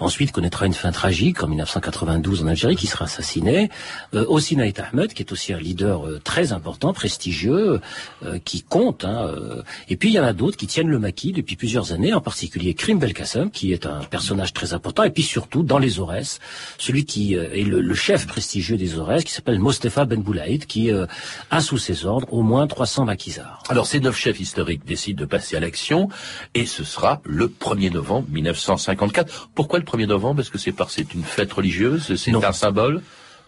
ensuite 0.00 0.32
connaîtra 0.32 0.66
une 0.66 0.74
fin 0.74 0.92
tragique 0.92 1.42
en 1.42 1.48
1992 1.48 2.42
en 2.42 2.46
Algérie, 2.48 2.76
qui 2.76 2.86
sera 2.86 3.04
assassiné. 3.06 3.70
Euh, 4.14 4.24
aussi 4.28 4.56
Naït 4.56 4.80
Ahmed, 4.80 5.12
qui 5.12 5.22
est 5.22 5.32
aussi 5.32 5.52
un 5.52 5.58
leader 5.58 6.06
euh, 6.06 6.20
très 6.22 6.52
important, 6.52 6.92
prestigieux, 6.92 7.80
euh, 8.24 8.38
qui 8.44 8.62
compte. 8.62 9.04
Hein, 9.04 9.28
euh. 9.28 9.62
et 9.88 9.96
puis 9.96 10.10
il 10.10 10.14
y 10.14 10.20
en 10.20 10.24
a 10.24 10.32
d'autres 10.32 10.56
qui 10.56 10.66
tiennent 10.66 10.88
le 10.88 10.98
maquis 10.98 11.32
depuis 11.32 11.56
plusieurs 11.56 11.92
années, 11.92 12.12
en 12.12 12.20
particulier 12.20 12.74
Krim 12.74 12.98
Belkacem, 12.98 13.50
qui 13.50 13.72
est 13.72 13.86
un 13.86 14.00
personnage 14.00 14.52
très 14.52 14.74
important, 14.74 15.02
et 15.04 15.10
puis 15.10 15.22
surtout 15.22 15.62
dans 15.62 15.78
les 15.78 15.98
Aurès, 15.98 16.40
celui 16.78 17.04
qui 17.04 17.34
est 17.34 17.64
le, 17.64 17.94
chef 17.94 18.26
prestigieux 18.26 18.76
des 18.76 18.98
Aurès, 18.98 19.22
qui 19.24 19.32
s'appelle 19.32 19.58
Mostefa 19.58 20.04
Ben 20.04 20.20
Boulaïd, 20.20 20.66
qui 20.66 20.90
a 20.90 21.60
sous 21.60 21.78
ses 21.78 22.06
ordres 22.06 22.32
au 22.32 22.42
moins 22.42 22.66
300 22.66 23.04
maquisards. 23.04 23.62
Alors 23.68 23.86
ces 23.86 24.00
neuf 24.00 24.16
chefs 24.16 24.40
historiques 24.40 24.84
décident 24.84 25.20
de 25.20 25.26
passer 25.26 25.56
à 25.56 25.60
l'action, 25.60 26.08
et 26.54 26.66
ce 26.66 26.82
sera 26.84 27.20
le 27.24 27.46
1er 27.46 27.92
novembre 27.92 28.28
1954. 28.30 29.50
Pourquoi 29.54 29.78
le 29.78 29.84
1er 29.84 29.93
novembre 29.96 30.36
Parce 30.36 30.50
que 30.50 30.58
c'est 30.58 30.72
parce 30.72 30.94
c'est 30.94 31.14
une 31.14 31.24
fête 31.24 31.52
religieuse, 31.52 32.14
c'est 32.16 32.34
un 32.34 32.52
symbole 32.52 33.02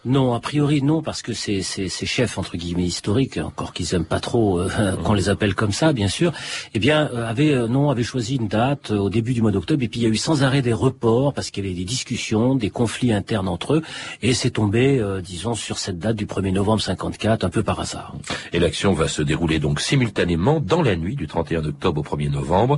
non, 0.07 0.33
a 0.33 0.39
priori 0.39 0.81
non, 0.81 1.01
parce 1.01 1.21
que 1.21 1.33
ces, 1.33 1.61
ces, 1.61 1.89
ces 1.89 2.05
chefs 2.05 2.37
entre 2.37 2.57
guillemets 2.57 2.85
historiques, 2.85 3.37
encore 3.37 3.73
qu'ils 3.73 3.93
aiment 3.93 4.05
pas 4.05 4.19
trop 4.19 4.59
euh, 4.59 4.95
qu'on 5.03 5.13
les 5.13 5.29
appelle 5.29 5.53
comme 5.53 5.71
ça, 5.71 5.93
bien 5.93 6.07
sûr, 6.07 6.31
eh 6.73 6.79
bien 6.79 7.09
euh, 7.13 7.29
avaient 7.29 7.53
euh, 7.53 7.67
non 7.67 7.89
avaient 7.89 8.03
choisi 8.03 8.37
une 8.37 8.47
date 8.47 8.91
au 8.91 9.09
début 9.09 9.33
du 9.33 9.41
mois 9.41 9.51
d'octobre, 9.51 9.83
et 9.83 9.87
puis 9.87 9.99
il 9.99 10.03
y 10.03 10.05
a 10.05 10.09
eu 10.09 10.15
sans 10.15 10.43
arrêt 10.43 10.61
des 10.61 10.73
reports 10.73 11.33
parce 11.33 11.51
qu'il 11.51 11.65
y 11.65 11.67
avait 11.67 11.75
des 11.75 11.83
discussions, 11.83 12.55
des 12.55 12.69
conflits 12.69 13.11
internes 13.11 13.49
entre 13.49 13.75
eux, 13.75 13.81
et 14.21 14.33
c'est 14.33 14.51
tombé, 14.51 15.03
disons, 15.23 15.55
sur 15.55 15.77
cette 15.77 15.99
date 15.99 16.15
du 16.15 16.25
1er 16.25 16.51
novembre 16.51 16.81
54, 16.81 17.43
un 17.43 17.49
peu 17.49 17.63
par 17.63 17.79
hasard. 17.79 18.15
Et 18.53 18.59
l'action 18.59 18.93
va 18.93 19.07
se 19.07 19.21
dérouler 19.21 19.59
donc 19.59 19.81
simultanément 19.81 20.59
dans 20.59 20.81
la 20.81 20.95
nuit 20.95 21.15
du 21.15 21.27
31 21.27 21.65
octobre 21.65 22.01
au 22.01 22.15
1er 22.15 22.31
novembre, 22.31 22.77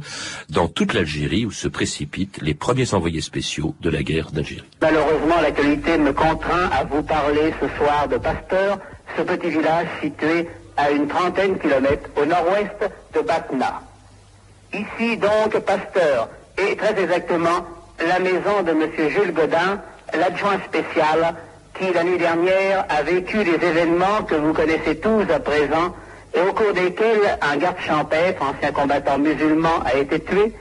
dans 0.49 0.67
toute 0.67 0.93
l'Algérie 0.93 1.45
où 1.45 1.51
se 1.51 1.67
précipitent 1.67 2.39
les 2.41 2.53
premiers 2.53 2.93
envoyés 2.93 3.21
spéciaux 3.21 3.75
de 3.81 3.89
la 3.89 4.03
guerre 4.03 4.31
d'Algérie. 4.31 4.63
Malheureusement, 4.81 5.41
l'actualité 5.41 5.97
me 5.97 6.11
contraint 6.13 6.69
à 6.71 6.83
vous 6.83 7.03
parler 7.03 7.18
ce 7.59 7.67
soir 7.77 8.07
de 8.07 8.17
Pasteur, 8.17 8.77
ce 9.17 9.21
petit 9.23 9.49
village 9.49 9.87
situé 10.01 10.47
à 10.77 10.91
une 10.91 11.07
trentaine 11.07 11.55
de 11.55 11.59
kilomètres 11.59 12.09
au 12.15 12.25
nord-ouest 12.25 12.91
de 13.13 13.19
Batna. 13.21 13.81
Ici 14.73 15.17
donc 15.17 15.59
Pasteur, 15.59 16.29
et 16.57 16.75
très 16.77 16.97
exactement 17.01 17.65
la 18.07 18.19
maison 18.19 18.63
de 18.63 18.71
M. 18.71 18.89
Jules 19.09 19.33
Godin, 19.33 19.81
l'adjoint 20.13 20.59
spécial, 20.65 21.35
qui 21.77 21.91
la 21.91 22.03
nuit 22.03 22.17
dernière 22.17 22.85
a 22.89 23.03
vécu 23.03 23.43
des 23.43 23.65
événements 23.65 24.23
que 24.27 24.35
vous 24.35 24.53
connaissez 24.53 24.97
tous 24.99 25.25
à 25.33 25.39
présent, 25.39 25.93
et 26.33 26.41
au 26.41 26.53
cours 26.53 26.73
desquels 26.73 27.37
un 27.41 27.57
garde 27.57 27.79
champêtre, 27.85 28.41
ancien 28.41 28.71
combattant 28.71 29.17
musulman, 29.17 29.83
a 29.85 29.95
été 29.95 30.21
tué, 30.21 30.53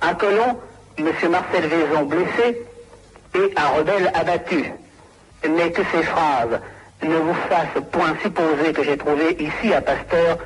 un 0.00 0.14
colon, 0.14 0.56
M. 0.98 1.06
Marcel 1.30 1.66
Vaison, 1.66 2.04
blessé, 2.04 2.62
et 3.34 3.52
un 3.56 3.78
rebelle 3.78 4.10
abattu. 4.14 4.72
Mais 5.48 5.70
que 5.70 5.82
ces 5.92 6.02
phrases 6.02 6.60
ne 7.02 7.16
vous 7.16 7.34
fassent 7.48 7.82
point 7.92 8.14
supposer 8.22 8.72
que 8.72 8.82
j'ai 8.82 8.96
trouvé 8.96 9.36
ici 9.38 9.72
à 9.72 9.80
Pasteur 9.80 10.38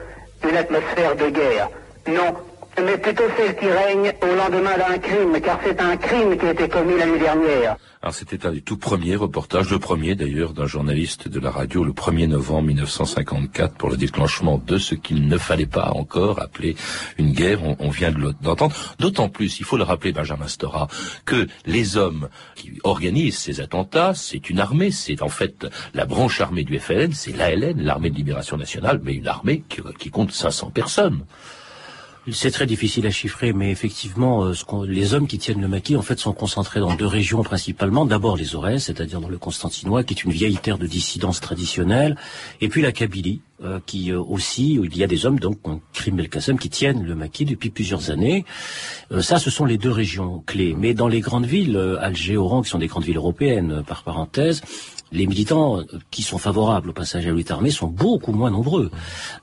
une 0.48 0.56
atmosphère 0.56 1.16
de 1.16 1.30
guerre. 1.30 1.68
Non, 2.08 2.34
mais 2.78 2.98
plutôt 2.98 3.24
celle 3.36 3.56
qui 3.56 3.66
règne 3.66 4.12
au 4.22 4.34
lendemain 4.36 4.76
d'un 4.78 4.98
crime, 4.98 5.40
car 5.40 5.58
c'est 5.64 5.80
un 5.80 5.96
crime 5.96 6.36
qui 6.36 6.46
a 6.46 6.52
été 6.52 6.68
commis 6.68 6.96
la 6.98 7.06
nuit 7.06 7.18
dernière. 7.18 7.76
Alors 8.02 8.14
c'était 8.14 8.46
un 8.46 8.52
des 8.52 8.62
tout 8.62 8.78
premiers 8.78 9.16
reportages, 9.16 9.70
le 9.70 9.78
premier 9.78 10.14
d'ailleurs 10.14 10.54
d'un 10.54 10.66
journaliste 10.66 11.28
de 11.28 11.38
la 11.38 11.50
radio 11.50 11.84
le 11.84 11.92
1er 11.92 12.28
novembre 12.28 12.68
1954 12.68 13.74
pour 13.74 13.90
le 13.90 13.98
déclenchement 13.98 14.56
de 14.56 14.78
ce 14.78 14.94
qu'il 14.94 15.28
ne 15.28 15.36
fallait 15.36 15.66
pas 15.66 15.90
encore 15.90 16.40
appeler 16.40 16.76
une 17.18 17.32
guerre, 17.32 17.60
on, 17.62 17.90
vient 17.90 18.10
de 18.10 18.32
d'entendre. 18.40 18.74
D'autant 18.98 19.28
plus, 19.28 19.60
il 19.60 19.66
faut 19.66 19.76
le 19.76 19.82
rappeler 19.82 20.12
Benjamin 20.12 20.48
Stora, 20.48 20.88
que 21.26 21.46
les 21.66 21.98
hommes 21.98 22.30
qui 22.54 22.78
organisent 22.84 23.36
ces 23.36 23.60
attentats, 23.60 24.14
c'est 24.14 24.48
une 24.48 24.60
armée, 24.60 24.92
c'est 24.92 25.20
en 25.20 25.28
fait 25.28 25.66
la 25.92 26.06
branche 26.06 26.40
armée 26.40 26.64
du 26.64 26.78
FLN, 26.78 27.12
c'est 27.12 27.36
l'ALN, 27.36 27.82
l'armée 27.82 28.08
de 28.08 28.16
libération 28.16 28.56
nationale, 28.56 29.02
mais 29.04 29.12
une 29.12 29.28
armée 29.28 29.62
qui, 29.68 29.82
qui 29.98 30.08
compte 30.08 30.32
500 30.32 30.70
personnes. 30.70 31.26
C'est 32.28 32.50
très 32.50 32.66
difficile 32.66 33.06
à 33.06 33.10
chiffrer, 33.10 33.54
mais 33.54 33.70
effectivement, 33.70 34.44
euh, 34.44 34.52
les 34.86 35.14
hommes 35.14 35.26
qui 35.26 35.38
tiennent 35.38 35.60
le 35.62 35.68
maquis, 35.68 35.96
en 35.96 36.02
fait, 36.02 36.18
sont 36.18 36.34
concentrés 36.34 36.78
dans 36.78 36.94
deux 36.94 37.06
régions 37.06 37.42
principalement. 37.42 38.04
D'abord 38.04 38.36
les 38.36 38.54
Aurès, 38.54 38.84
c'est-à-dire 38.84 39.22
dans 39.22 39.30
le 39.30 39.38
Constantinois, 39.38 40.04
qui 40.04 40.12
est 40.12 40.24
une 40.24 40.30
vieille 40.30 40.58
terre 40.58 40.76
de 40.76 40.86
dissidence 40.86 41.40
traditionnelle, 41.40 42.16
et 42.60 42.68
puis 42.68 42.82
la 42.82 42.92
Kabylie, 42.92 43.40
euh, 43.64 43.80
qui 43.86 44.12
euh, 44.12 44.20
aussi, 44.20 44.78
où 44.78 44.84
il 44.84 44.96
y 44.96 45.02
a 45.02 45.06
des 45.06 45.24
hommes, 45.24 45.40
donc, 45.40 45.58
Krim 45.94 46.20
El 46.20 46.28
Kassem, 46.28 46.58
qui 46.58 46.68
tiennent 46.68 47.04
le 47.04 47.14
maquis 47.14 47.46
depuis 47.46 47.70
plusieurs 47.70 48.10
années. 48.10 48.44
ça, 49.20 49.38
ce 49.38 49.50
sont 49.50 49.64
les 49.64 49.78
deux 49.78 49.90
régions 49.90 50.42
clés. 50.46 50.74
Mais 50.78 50.92
dans 50.92 51.08
les 51.08 51.20
grandes 51.20 51.46
villes, 51.46 51.78
Alger, 52.00 52.36
Oran, 52.36 52.60
qui 52.62 52.68
sont 52.68 52.78
des 52.78 52.86
grandes 52.86 53.04
villes 53.04 53.16
européennes, 53.16 53.82
par 53.86 54.02
parenthèse, 54.02 54.60
les 55.12 55.26
militants 55.26 55.80
qui 56.10 56.22
sont 56.22 56.38
favorables 56.38 56.90
au 56.90 56.92
passage 56.92 57.26
à 57.26 57.30
l'unité 57.30 57.52
armée 57.52 57.70
sont 57.70 57.88
beaucoup 57.88 58.32
moins 58.32 58.50
nombreux. 58.50 58.90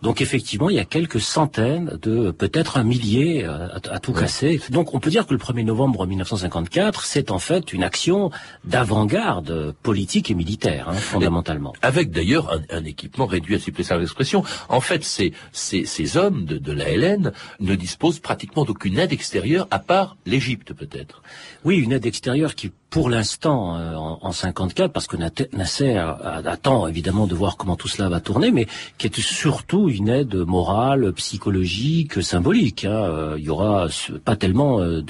Donc 0.01 0.21
effectivement, 0.21 0.69
il 0.69 0.75
y 0.75 0.79
a 0.79 0.85
quelques 0.85 1.21
centaines 1.21 1.97
de 2.01 2.31
peut-être 2.31 2.77
un 2.77 2.83
millier 2.83 3.45
euh, 3.45 3.67
à, 3.89 3.99
tout 3.99 4.13
casser. 4.13 4.61
Donc 4.69 4.93
on 4.93 4.99
peut 4.99 5.09
dire 5.09 5.25
que 5.25 5.33
le 5.33 5.39
1er 5.39 5.63
novembre 5.63 6.05
1954, 6.05 7.05
c'est 7.05 7.31
en 7.31 7.39
fait 7.39 7.73
une 7.73 7.83
action 7.83 8.31
d'avant-garde 8.63 9.73
politique 9.83 10.31
et 10.31 10.35
militaire, 10.35 10.89
hein, 10.89 10.93
fondamentalement. 10.93 11.73
avec 11.81 12.11
d'ailleurs 12.11 12.59
un, 12.69 12.83
équipement 12.85 13.25
réduit 13.25 13.55
à 13.55 13.59
suppléer 13.59 13.87
l'expression. 13.99 14.43
En 14.69 14.81
fait, 14.81 15.03
ces, 15.03 15.33
ces, 15.51 15.85
ces 15.85 16.17
hommes 16.17 16.45
de, 16.45 16.57
de 16.57 16.71
la 16.71 16.95
LN 16.95 17.31
ne 17.59 17.75
disposent 17.75 18.19
pratiquement 18.19 18.65
d'aucune 18.65 18.97
aide 18.97 19.11
extérieure 19.11 19.67
à 19.71 19.79
part 19.79 20.17
l'Égypte 20.25 20.73
peut-être. 20.73 21.21
Oui, 21.63 21.77
une 21.77 21.91
aide 21.91 22.05
extérieure 22.05 22.55
qui 22.55 22.71
pour 22.89 23.09
l'instant 23.09 23.77
euh, 23.77 23.95
en, 23.95 24.19
en, 24.21 24.31
54, 24.31 24.93
parce 24.93 25.07
que 25.07 25.17
Nasser 25.17 25.97
attend 25.97 26.87
évidemment 26.87 27.27
de 27.27 27.35
voir 27.35 27.57
comment 27.57 27.75
tout 27.75 27.87
cela 27.87 28.07
va 28.07 28.21
tourner, 28.21 28.51
mais 28.51 28.67
qui 28.97 29.07
est 29.07 29.19
surtout 29.19 29.89
une 29.89 30.09
aide 30.09 30.35
morale, 30.35 31.11
psychologique, 31.13 32.23
symbolique. 32.23 32.85
Hein. 32.85 32.91
Euh, 32.91 33.35
il 33.37 33.45
y 33.45 33.49
aura 33.49 33.87
pas 34.23 34.35
tellement 34.35 34.79
euh, 34.79 35.01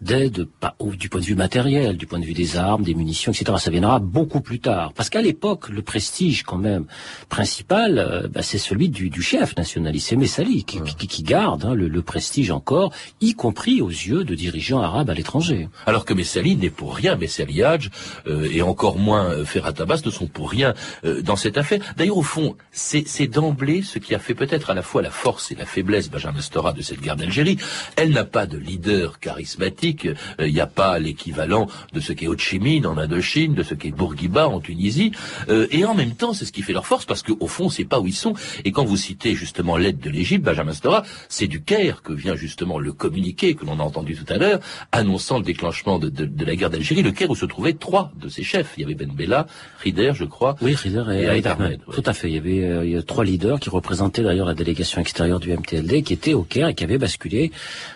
d'aide 0.00 0.48
du 0.94 1.08
point 1.08 1.20
de 1.20 1.26
vue 1.26 1.34
matériel, 1.34 1.96
du 1.96 2.06
point 2.06 2.18
de 2.18 2.24
vue 2.24 2.32
des 2.32 2.56
armes, 2.56 2.82
des 2.82 2.94
munitions, 2.94 3.32
etc. 3.32 3.52
Ça 3.58 3.70
viendra 3.70 3.98
beaucoup 3.98 4.40
plus 4.40 4.60
tard, 4.60 4.92
parce 4.94 5.10
qu'à 5.10 5.22
l'époque, 5.22 5.68
le 5.68 5.82
prestige 5.82 6.44
quand 6.44 6.58
même 6.58 6.86
principal, 7.28 8.30
bah, 8.32 8.42
c'est 8.42 8.58
celui 8.58 8.88
du, 8.88 9.10
du, 9.10 9.22
chef 9.22 9.56
nationaliste, 9.56 10.08
c'est 10.08 10.16
Messali 10.16 10.64
qui, 10.64 10.80
qui, 10.80 11.22
garde 11.22 11.64
hein, 11.64 11.74
le, 11.74 11.88
le, 11.88 12.02
prestige 12.02 12.50
encore, 12.50 12.92
y 13.20 13.34
compris 13.34 13.82
aux 13.82 13.90
yeux 13.90 14.24
de 14.24 14.34
dirigeants 14.34 14.80
arabes 14.80 15.10
à 15.10 15.14
l'étranger. 15.14 15.68
Alors 15.86 16.04
que 16.04 16.14
Messali 16.14 16.56
n'est 16.56 16.70
pour 16.70 16.94
rien 16.94 17.17
Messali 17.18 17.62
euh, 17.62 18.48
et 18.52 18.62
encore 18.62 18.98
moins 18.98 19.30
euh, 19.30 19.44
Ferhat 19.44 19.74
Abbas 19.78 20.02
ne 20.04 20.10
sont 20.10 20.26
pour 20.26 20.50
rien 20.50 20.74
euh, 21.04 21.22
dans 21.22 21.36
cette 21.36 21.58
affaire. 21.58 21.80
D'ailleurs, 21.96 22.18
au 22.18 22.22
fond, 22.22 22.56
c'est 22.72 23.26
d'emblée 23.26 23.82
ce 23.82 23.98
qui 23.98 24.14
a 24.14 24.18
fait 24.18 24.34
peut-être 24.34 24.70
à 24.70 24.74
la 24.74 24.82
fois 24.82 25.02
la 25.02 25.10
force 25.10 25.50
et 25.50 25.54
la 25.54 25.66
faiblesse 25.66 26.10
Benjamin 26.10 26.40
Stora 26.40 26.72
de 26.72 26.82
cette 26.82 27.00
guerre 27.00 27.16
d'Algérie. 27.16 27.58
Elle 27.96 28.10
n'a 28.10 28.24
pas 28.24 28.46
de 28.46 28.56
leader 28.56 29.18
charismatique. 29.18 30.08
Il 30.38 30.52
n'y 30.52 30.60
a 30.60 30.66
pas 30.66 30.98
l'équivalent 30.98 31.66
de 31.92 32.00
ce 32.00 32.12
qu'est 32.12 32.28
Ho 32.28 32.36
Chi 32.36 32.58
Minh 32.58 32.86
en 32.86 32.98
Indochine, 32.98 33.54
de 33.54 33.62
ce 33.62 33.74
qu'est 33.74 33.90
Bourguiba 33.90 34.48
en 34.48 34.60
Tunisie. 34.60 35.12
et 35.48 35.84
en 35.84 35.94
même 35.94 36.14
temps, 36.14 36.32
c'est 36.32 36.44
ce 36.44 36.52
qui 36.52 36.62
fait 36.62 36.72
leur 36.72 36.86
force 36.86 37.04
parce 37.04 37.22
qu'au 37.22 37.46
fond, 37.46 37.68
sait 37.68 37.84
pas 37.84 38.00
où 38.00 38.06
ils 38.06 38.14
sont. 38.14 38.34
Et 38.64 38.72
quand 38.72 38.84
vous 38.84 38.96
citez 38.96 39.34
justement 39.34 39.76
l'aide 39.76 39.98
de 39.98 40.10
l'Égypte, 40.10 40.44
Benjamin 40.44 40.72
Stora, 40.72 41.02
c'est 41.28 41.46
du 41.46 41.62
Caire 41.62 42.02
que 42.02 42.12
vient 42.12 42.36
justement 42.36 42.78
le 42.78 42.92
communiqué 42.92 43.54
que 43.54 43.64
l'on 43.64 43.80
a 43.80 43.82
entendu 43.82 44.16
tout 44.16 44.32
à 44.32 44.36
l'heure, 44.36 44.60
annonçant 44.92 45.38
le 45.38 45.44
déclenchement 45.44 45.98
de, 45.98 46.08
de 46.08 46.44
la 46.44 46.56
guerre 46.56 46.70
d'Algérie 46.70 47.02
le 47.08 47.12
Caire 47.12 47.30
où 47.30 47.34
se 47.34 47.46
trouvaient 47.46 47.72
trois 47.72 48.12
de 48.20 48.28
ses 48.28 48.42
chefs. 48.42 48.74
Il 48.76 48.82
y 48.82 48.84
avait 48.84 48.94
Ben 48.94 49.10
Bella, 49.10 49.46
Rider, 49.82 50.12
je 50.14 50.24
crois. 50.24 50.56
Oui, 50.60 50.74
Rider 50.74 51.04
et, 51.10 51.38
et 51.38 51.46
Ahmed. 51.46 51.80
Tout 51.90 52.02
à 52.04 52.12
fait. 52.12 52.28
Il 52.28 52.34
y 52.34 52.38
avait 52.38 52.64
euh, 52.64 53.02
trois 53.02 53.24
leaders 53.24 53.58
qui 53.60 53.70
représentaient 53.70 54.22
d'ailleurs 54.22 54.46
la 54.46 54.54
délégation 54.54 55.00
extérieure 55.00 55.40
du 55.40 55.50
MTLD, 55.52 56.02
qui 56.02 56.12
étaient 56.12 56.34
au 56.34 56.42
Caire 56.42 56.68
et 56.68 56.74
qui 56.74 56.84
avaient 56.84 56.98
basculé 56.98 57.50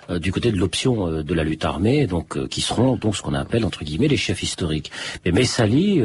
euh, 0.08 0.18
du 0.18 0.32
côté 0.32 0.50
de 0.50 0.56
l'option 0.56 1.08
euh, 1.08 1.22
de 1.22 1.34
la 1.34 1.44
lutte 1.44 1.64
armée, 1.64 2.06
donc 2.06 2.48
qui 2.48 2.62
seront 2.62 2.96
donc 2.96 3.16
ce 3.16 3.22
qu'on 3.22 3.34
appelle 3.34 3.64
entre 3.64 3.84
guillemets 3.84 4.08
les 4.08 4.16
chefs 4.16 4.42
historiques. 4.42 4.90
Mais 5.24 5.32
Messali 5.32 6.02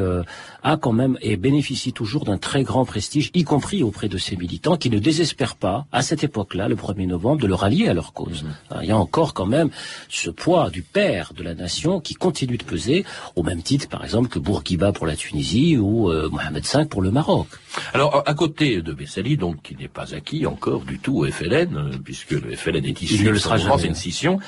a 0.67 0.75
quand 0.75 0.91
même 0.91 1.17
et 1.21 1.37
bénéficie 1.37 1.93
toujours 1.93 2.25
d'un 2.25 2.37
très 2.37 2.63
grand 2.63 2.83
prestige, 2.83 3.31
y 3.33 3.43
compris 3.43 3.83
auprès 3.83 4.09
de 4.09 4.17
ses 4.17 4.35
militants, 4.35 4.75
qui 4.75 4.89
ne 4.89 4.99
désespèrent 4.99 5.55
pas, 5.55 5.85
à 5.93 6.01
cette 6.01 6.23
époque-là, 6.25 6.67
le 6.67 6.75
1er 6.75 7.07
novembre, 7.07 7.41
de 7.41 7.47
le 7.47 7.55
rallier 7.55 7.87
à 7.87 7.93
leur 7.93 8.11
cause. 8.11 8.43
Mhm. 8.43 8.81
Il 8.83 8.89
y 8.89 8.91
a 8.91 8.97
encore 8.97 9.33
quand 9.33 9.45
même 9.45 9.69
ce 10.09 10.29
poids 10.29 10.69
du 10.69 10.81
père 10.81 11.31
de 11.33 11.41
la 11.41 11.53
nation 11.53 12.01
qui 12.01 12.15
continue 12.15 12.57
de 12.57 12.63
peser, 12.63 13.05
au 13.37 13.43
même 13.43 13.61
titre, 13.61 13.87
par 13.87 14.03
exemple, 14.03 14.27
que 14.27 14.39
Bourguiba 14.39 14.91
pour 14.91 15.07
la 15.07 15.15
Tunisie 15.15 15.77
ou 15.77 16.11
euh, 16.11 16.29
Mohamed 16.29 16.65
V 16.65 16.85
pour 16.85 17.01
le 17.01 17.11
Maroc. 17.11 17.47
Alors, 17.93 18.23
à 18.25 18.33
côté 18.33 18.81
de 18.81 18.91
Bessali, 18.91 19.37
donc, 19.37 19.61
qui 19.61 19.75
n'est 19.75 19.87
pas 19.87 20.13
acquis 20.15 20.45
encore 20.45 20.81
du 20.81 20.99
tout 20.99 21.19
au 21.19 21.25
FLN, 21.25 21.77
euh, 21.77 21.91
puisque 22.03 22.31
le 22.31 22.55
FLN 22.55 22.85
est 22.85 23.01
issu 23.01 23.23
de 23.23 23.33
France, 23.33 23.83
une 23.83 23.95
scission, 23.95 24.39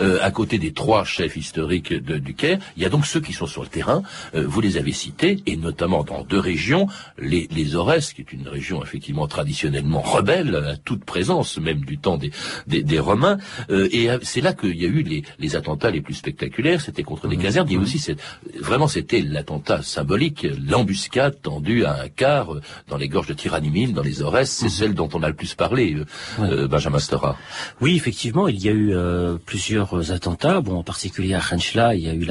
euh, 0.00 0.18
à 0.22 0.30
côté 0.30 0.58
des 0.58 0.72
trois 0.72 1.04
chefs 1.04 1.36
historiques 1.36 1.92
de, 1.92 2.18
du 2.18 2.34
Caire, 2.34 2.58
il 2.76 2.82
y 2.82 2.86
a 2.86 2.88
donc 2.88 3.06
ceux 3.06 3.20
qui 3.20 3.32
sont 3.32 3.46
sur 3.46 3.62
le 3.62 3.68
terrain, 3.68 4.02
euh, 4.34 4.44
vous 4.46 4.60
les 4.60 4.76
avez 4.76 4.92
cités, 4.92 5.42
et 5.46 5.56
notamment 5.56 5.67
dans 5.72 6.22
deux 6.22 6.38
régions, 6.38 6.86
les, 7.18 7.48
les 7.50 7.76
Aurès, 7.76 8.12
qui 8.12 8.22
est 8.22 8.32
une 8.32 8.48
région 8.48 8.82
effectivement 8.82 9.26
traditionnellement 9.26 10.00
rebelle, 10.00 10.54
à 10.56 10.76
toute 10.76 11.04
présence, 11.04 11.58
même 11.58 11.80
du 11.80 11.98
temps 11.98 12.16
des, 12.16 12.30
des, 12.66 12.82
des 12.82 12.98
Romains, 12.98 13.38
euh, 13.70 13.88
et 13.92 14.08
c'est 14.22 14.40
là 14.40 14.52
qu'il 14.52 14.76
y 14.76 14.84
a 14.84 14.88
eu 14.88 15.02
les, 15.02 15.22
les, 15.38 15.56
attentats 15.56 15.90
les 15.90 16.00
plus 16.00 16.14
spectaculaires, 16.14 16.80
c'était 16.80 17.02
contre 17.02 17.28
des 17.28 17.36
mmh. 17.36 17.42
casernes, 17.42 17.68
il 17.68 17.72
y 17.74 17.76
a 17.76 17.80
mmh. 17.80 17.82
aussi, 17.82 17.98
cette, 17.98 18.20
vraiment 18.60 18.88
c'était 18.88 19.20
l'attentat 19.20 19.82
symbolique, 19.82 20.46
l'embuscade 20.66 21.40
tendue 21.42 21.84
à 21.84 22.02
un 22.02 22.08
quart 22.08 22.54
dans 22.88 22.96
les 22.96 23.08
gorges 23.08 23.28
de 23.28 23.34
Tyranimine, 23.34 23.92
dans 23.92 24.02
les 24.02 24.22
Aurès, 24.22 24.50
c'est 24.50 24.66
mhm. 24.66 24.70
celle 24.70 24.94
dont 24.94 25.08
on 25.14 25.22
a 25.22 25.28
le 25.28 25.34
plus 25.34 25.54
parlé, 25.54 25.94
euh, 25.94 26.04
euh, 26.40 26.68
Benjamin 26.68 26.98
Stora. 26.98 27.36
Oui, 27.80 27.96
effectivement, 27.96 28.48
il 28.48 28.62
y 28.62 28.68
a 28.68 28.72
eu 28.72 28.94
euh, 28.94 29.36
plusieurs 29.44 30.12
attentats. 30.12 30.60
Bon, 30.60 30.76
en 30.76 30.82
particulier 30.82 31.34
à 31.34 31.40
Khenchla, 31.40 31.94
il 31.94 32.02
y 32.02 32.08
a 32.08 32.14
eu 32.14 32.26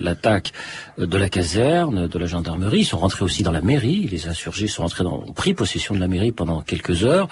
l'attaque 0.00 0.52
de 0.98 1.16
la 1.16 1.28
caserne, 1.28 2.08
de 2.08 2.18
la 2.18 2.26
gendarmerie. 2.26 2.71
Ils 2.78 2.84
sont 2.84 2.98
rentrés 2.98 3.24
aussi 3.24 3.42
dans 3.42 3.52
la 3.52 3.60
mairie. 3.60 4.08
Les 4.10 4.28
insurgés 4.28 4.66
sont 4.66 4.82
rentrés 4.82 5.04
dans, 5.04 5.24
ont 5.26 5.32
pris 5.32 5.54
possession 5.54 5.94
de 5.94 6.00
la 6.00 6.08
mairie 6.08 6.32
pendant 6.32 6.60
quelques 6.60 7.04
heures. 7.04 7.28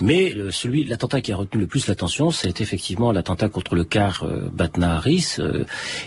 Mais 0.00 0.34
celui, 0.50 0.84
l'attentat 0.84 1.20
qui 1.20 1.32
a 1.32 1.36
retenu 1.36 1.60
le 1.60 1.66
plus 1.66 1.86
l'attention, 1.86 2.30
c'est 2.30 2.60
effectivement 2.60 3.12
l'attentat 3.12 3.48
contre 3.48 3.74
le 3.74 3.84
car 3.84 4.26
Batna 4.52 4.96
Harris. 4.96 5.36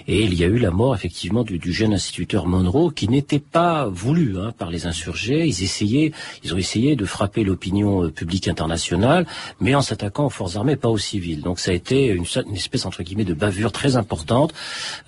et 0.08 0.22
il 0.24 0.34
y 0.34 0.44
a 0.44 0.48
eu 0.48 0.58
la 0.58 0.72
mort 0.72 0.96
effectivement 0.96 1.44
du, 1.44 1.60
du 1.60 1.72
jeune 1.72 1.94
instituteur 1.94 2.46
Monroe 2.46 2.92
qui 2.92 3.08
n'était 3.08 3.40
pas 3.40 3.88
voulu 3.88 4.38
hein, 4.38 4.52
par 4.58 4.70
les 4.70 4.86
insurgés. 4.86 5.46
Ils 5.46 5.64
essayaient 5.64 6.12
ils 6.44 6.54
ont 6.54 6.58
essayé 6.58 6.96
de 6.96 7.06
frapper 7.06 7.44
l'opinion 7.44 8.06
euh, 8.06 8.12
publique 8.12 8.48
internationale, 8.48 9.26
mais 9.60 9.76
en 9.76 9.82
s'attaquant 9.82 10.26
aux 10.26 10.30
forces 10.30 10.56
armées, 10.56 10.76
pas 10.76 10.90
aux 10.90 10.98
civils. 10.98 11.42
Donc 11.42 11.60
ça 11.60 11.72
a 11.72 11.74
été 11.74 12.08
une, 12.08 12.26
espèce 12.54 12.86
entre 12.86 13.04
guillemets 13.04 13.26
de 13.26 13.34
bavure 13.34 13.72
très 13.72 13.98
importante 13.98 14.54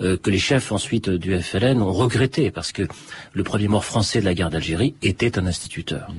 euh, 0.02 0.18
que 0.18 0.30
les 0.30 0.40
chefs 0.40 0.72
ensuite 0.72 1.10
du 1.10 1.40
FLN 1.40 1.82
ont 1.82 1.94
regretté 1.94 2.52
parce 2.52 2.72
que 2.72 2.88
le 3.34 3.44
premier 3.44 3.68
mort 3.70 3.86
français 3.86 4.20
de 4.20 4.26
la 4.26 4.34
guerre 4.34 4.50
d'Algérie 4.50 4.96
était 5.02 5.40
un 5.40 5.46
instituteur. 5.46 6.12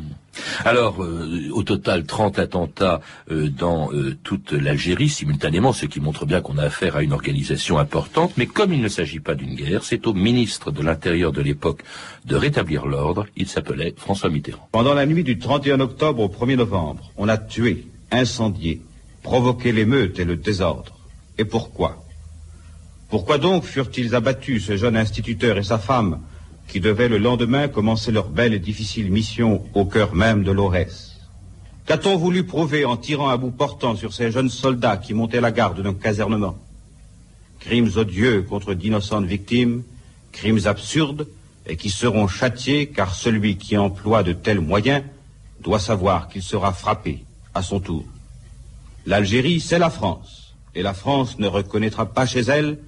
Alors, 0.64 1.02
euh, 1.02 1.50
au 1.52 1.62
total, 1.62 2.04
30 2.04 2.38
attentats 2.38 3.00
dans 3.28 3.90
toute 4.22 4.52
l'Algérie 4.52 5.08
simultanément, 5.08 5.72
ce 5.72 5.86
qui 5.86 6.00
montre 6.00 6.24
bien 6.24 6.40
qu'on 6.40 6.56
a 6.56 6.62
affaire 6.62 6.96
à 6.96 7.02
une 7.02 7.12
organisation 7.12 7.78
importante. 7.78 8.32
Mais 8.36 8.46
comme 8.46 8.72
il 8.72 8.80
ne 8.80 8.88
s'agit 8.88 9.20
pas 9.20 9.34
d'une 9.34 9.54
guerre, 9.54 9.84
c'est 9.84 10.06
au 10.06 10.14
ministre 10.14 10.70
de 10.70 10.82
l'Intérieur 10.82 11.32
de 11.32 11.42
l'époque 11.42 11.82
de 12.24 12.36
rétablir 12.36 12.86
l'ordre. 12.86 13.26
Il 13.36 13.48
s'appelait 13.48 13.94
François 13.96 14.30
Mitterrand. 14.30 14.68
Pendant 14.72 14.94
la 14.94 15.06
nuit 15.06 15.24
du 15.24 15.38
31 15.38 15.80
octobre 15.80 16.22
au 16.22 16.28
1er 16.28 16.56
novembre, 16.56 17.10
on 17.16 17.28
a 17.28 17.36
tué, 17.36 17.86
incendié, 18.10 18.80
provoqué 19.22 19.72
l'émeute 19.72 20.18
et 20.18 20.24
le 20.24 20.36
désordre. 20.36 20.96
et 21.40 21.44
pourquoi? 21.44 22.04
Pourquoi 23.08 23.38
donc 23.38 23.64
furent-ils 23.64 24.14
abattus, 24.14 24.66
ce 24.66 24.76
jeune 24.76 24.96
instituteur 24.96 25.56
et 25.58 25.64
sa 25.64 25.78
femme, 25.78 26.20
qui 26.70 26.80
devaient 26.80 27.08
le 27.08 27.18
lendemain 27.18 27.68
commencer 27.68 28.12
leur 28.12 28.28
belle 28.28 28.54
et 28.54 28.60
difficile 28.60 29.10
mission 29.10 29.64
au 29.74 29.84
cœur 29.84 30.14
même 30.14 30.44
de 30.44 30.52
l'Aurès 30.52 31.18
Qu'a-t-on 31.86 32.16
voulu 32.16 32.44
prouver 32.44 32.84
en 32.84 32.96
tirant 32.96 33.28
à 33.28 33.36
bout 33.36 33.50
portant 33.50 33.96
sur 33.96 34.12
ces 34.12 34.30
jeunes 34.30 34.48
soldats 34.48 34.96
qui 34.96 35.12
montaient 35.12 35.40
la 35.40 35.50
garde 35.50 35.82
d'un 35.82 35.94
casernement? 35.94 36.56
Crimes 37.58 37.90
odieux 37.96 38.42
contre 38.42 38.74
d'innocentes 38.74 39.24
victimes, 39.24 39.82
crimes 40.30 40.60
absurdes, 40.66 41.26
et 41.66 41.76
qui 41.76 41.90
seront 41.90 42.28
châtiés 42.28 42.86
car 42.86 43.14
celui 43.14 43.56
qui 43.56 43.76
emploie 43.76 44.22
de 44.22 44.32
tels 44.32 44.60
moyens 44.60 45.02
doit 45.60 45.80
savoir 45.80 46.28
qu'il 46.28 46.42
sera 46.42 46.72
frappé 46.72 47.24
à 47.54 47.62
son 47.62 47.80
tour. 47.80 48.04
L'Algérie, 49.04 49.60
c'est 49.60 49.80
la 49.80 49.90
France, 49.90 50.54
et 50.76 50.82
la 50.82 50.94
France 50.94 51.40
ne 51.40 51.48
reconnaîtra 51.48 52.06
pas 52.06 52.26
chez 52.26 52.42
elle 52.42 52.78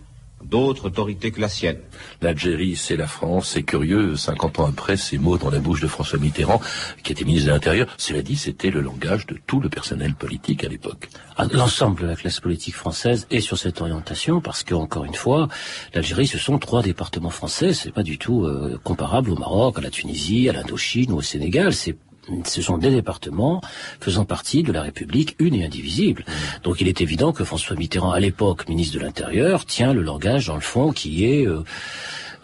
d'autres 0.45 0.87
autorités 0.87 1.31
que 1.31 1.41
la 1.41 1.49
sienne. 1.49 1.79
L'Algérie, 2.21 2.77
c'est 2.77 2.97
la 2.97 3.07
France. 3.07 3.51
C'est 3.55 3.63
curieux, 3.63 4.17
50 4.17 4.61
ans 4.61 4.67
après, 4.67 4.97
ces 4.97 5.19
mots 5.19 5.39
dans 5.39 5.51
la 5.51 5.59
bouche 5.59 5.81
de 5.81 5.87
François 5.87 6.19
Mitterrand, 6.19 6.61
qui 7.03 7.13
était 7.13 7.25
ministre 7.25 7.49
de 7.49 7.53
l'Intérieur. 7.53 7.87
Cela 7.97 8.23
dit, 8.23 8.37
c'était 8.37 8.71
le 8.71 8.81
langage 8.81 9.27
de 9.27 9.37
tout 9.47 9.61
le 9.61 9.69
personnel 9.69 10.15
politique 10.15 10.65
à 10.65 10.69
l'époque. 10.69 11.09
Ah, 11.37 11.47
l'ensemble 11.53 12.03
de 12.03 12.07
la 12.07 12.17
classe 12.17 12.41
politique 12.41 12.75
française 12.75 13.27
est 13.31 13.41
sur 13.41 13.59
cette 13.59 13.81
orientation, 13.81 14.41
parce 14.41 14.63
que, 14.63 14.75
encore 14.75 15.05
une 15.05 15.15
fois, 15.15 15.49
l'Algérie, 15.95 16.27
ce 16.27 16.39
sont 16.39 16.59
trois 16.59 16.83
départements 16.83 17.31
français. 17.31 17.73
C'est 17.73 17.93
pas 17.93 18.03
du 18.03 18.19
tout 18.19 18.45
euh, 18.45 18.79
comparable 18.85 19.31
au 19.31 19.37
Maroc, 19.37 19.79
à 19.79 19.81
la 19.81 19.91
Tunisie, 19.91 20.49
à 20.49 20.53
l'Indochine 20.53 21.13
ou 21.13 21.17
au 21.17 21.23
Sénégal. 21.23 21.73
C'est 21.73 21.97
ce 22.45 22.63
sont 22.63 22.79
des 22.79 22.91
départements 22.91 23.61
faisant 24.01 24.25
partie 24.25 24.63
de 24.63 24.73
la 24.73 24.83
République 24.83 25.35
une 25.39 25.55
et 25.55 25.65
indivisible. 25.65 26.25
Donc 26.63 26.81
il 26.81 26.89
est 26.89 27.01
évident 27.01 27.33
que 27.33 27.45
François 27.45 27.77
Mitterrand, 27.77 28.13
à 28.13 28.21
l'époque 28.21 28.69
ministre 28.69 28.99
de 28.99 29.05
l'Intérieur, 29.05 29.67
tient 29.67 29.93
le 29.93 30.03
langage, 30.03 30.47
dans 30.47 30.55
le 30.55 30.61
fond, 30.61 30.93
qui 30.93 31.25
est... 31.25 31.47
Euh, 31.47 31.65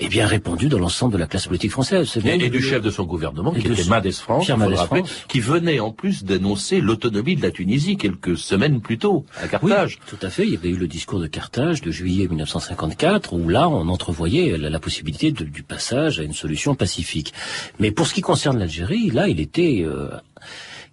eh 0.00 0.08
bien 0.08 0.26
répandu 0.26 0.68
dans 0.68 0.78
l'ensemble 0.78 1.12
de 1.14 1.18
la 1.18 1.26
classe 1.26 1.46
politique 1.46 1.72
française. 1.72 2.18
Et, 2.24 2.28
et, 2.28 2.50
du 2.50 2.62
chef 2.62 2.82
de 2.82 2.90
son 2.90 3.04
gouvernement, 3.04 3.52
qui 3.52 3.66
était 3.66 3.84
Madès 3.84 4.12
France, 4.12 4.50
qui 5.28 5.40
venait 5.40 5.80
en 5.80 5.90
plus 5.90 6.24
d'annoncer 6.24 6.80
l'autonomie 6.80 7.36
de 7.36 7.42
la 7.42 7.50
Tunisie 7.50 7.96
quelques 7.96 8.36
semaines 8.36 8.80
plus 8.80 8.98
tôt, 8.98 9.24
à 9.42 9.48
Carthage. 9.48 9.98
Oui, 10.00 10.16
tout 10.16 10.26
à 10.26 10.30
fait. 10.30 10.44
Il 10.44 10.54
y 10.54 10.56
avait 10.56 10.70
eu 10.70 10.76
le 10.76 10.86
discours 10.86 11.20
de 11.20 11.26
Carthage 11.26 11.80
de 11.82 11.90
juillet 11.90 12.28
1954, 12.28 13.32
où 13.32 13.48
là, 13.48 13.68
on 13.68 13.88
entrevoyait 13.88 14.56
la, 14.56 14.78
possibilité 14.78 15.32
du 15.32 15.62
passage 15.64 16.20
à 16.20 16.22
une 16.22 16.32
solution 16.32 16.74
pacifique. 16.74 17.34
Mais 17.80 17.90
pour 17.90 18.06
ce 18.06 18.14
qui 18.14 18.20
concerne 18.20 18.58
l'Algérie, 18.58 19.10
là, 19.10 19.28
il 19.28 19.40
était... 19.40 19.82
Euh, 19.84 20.10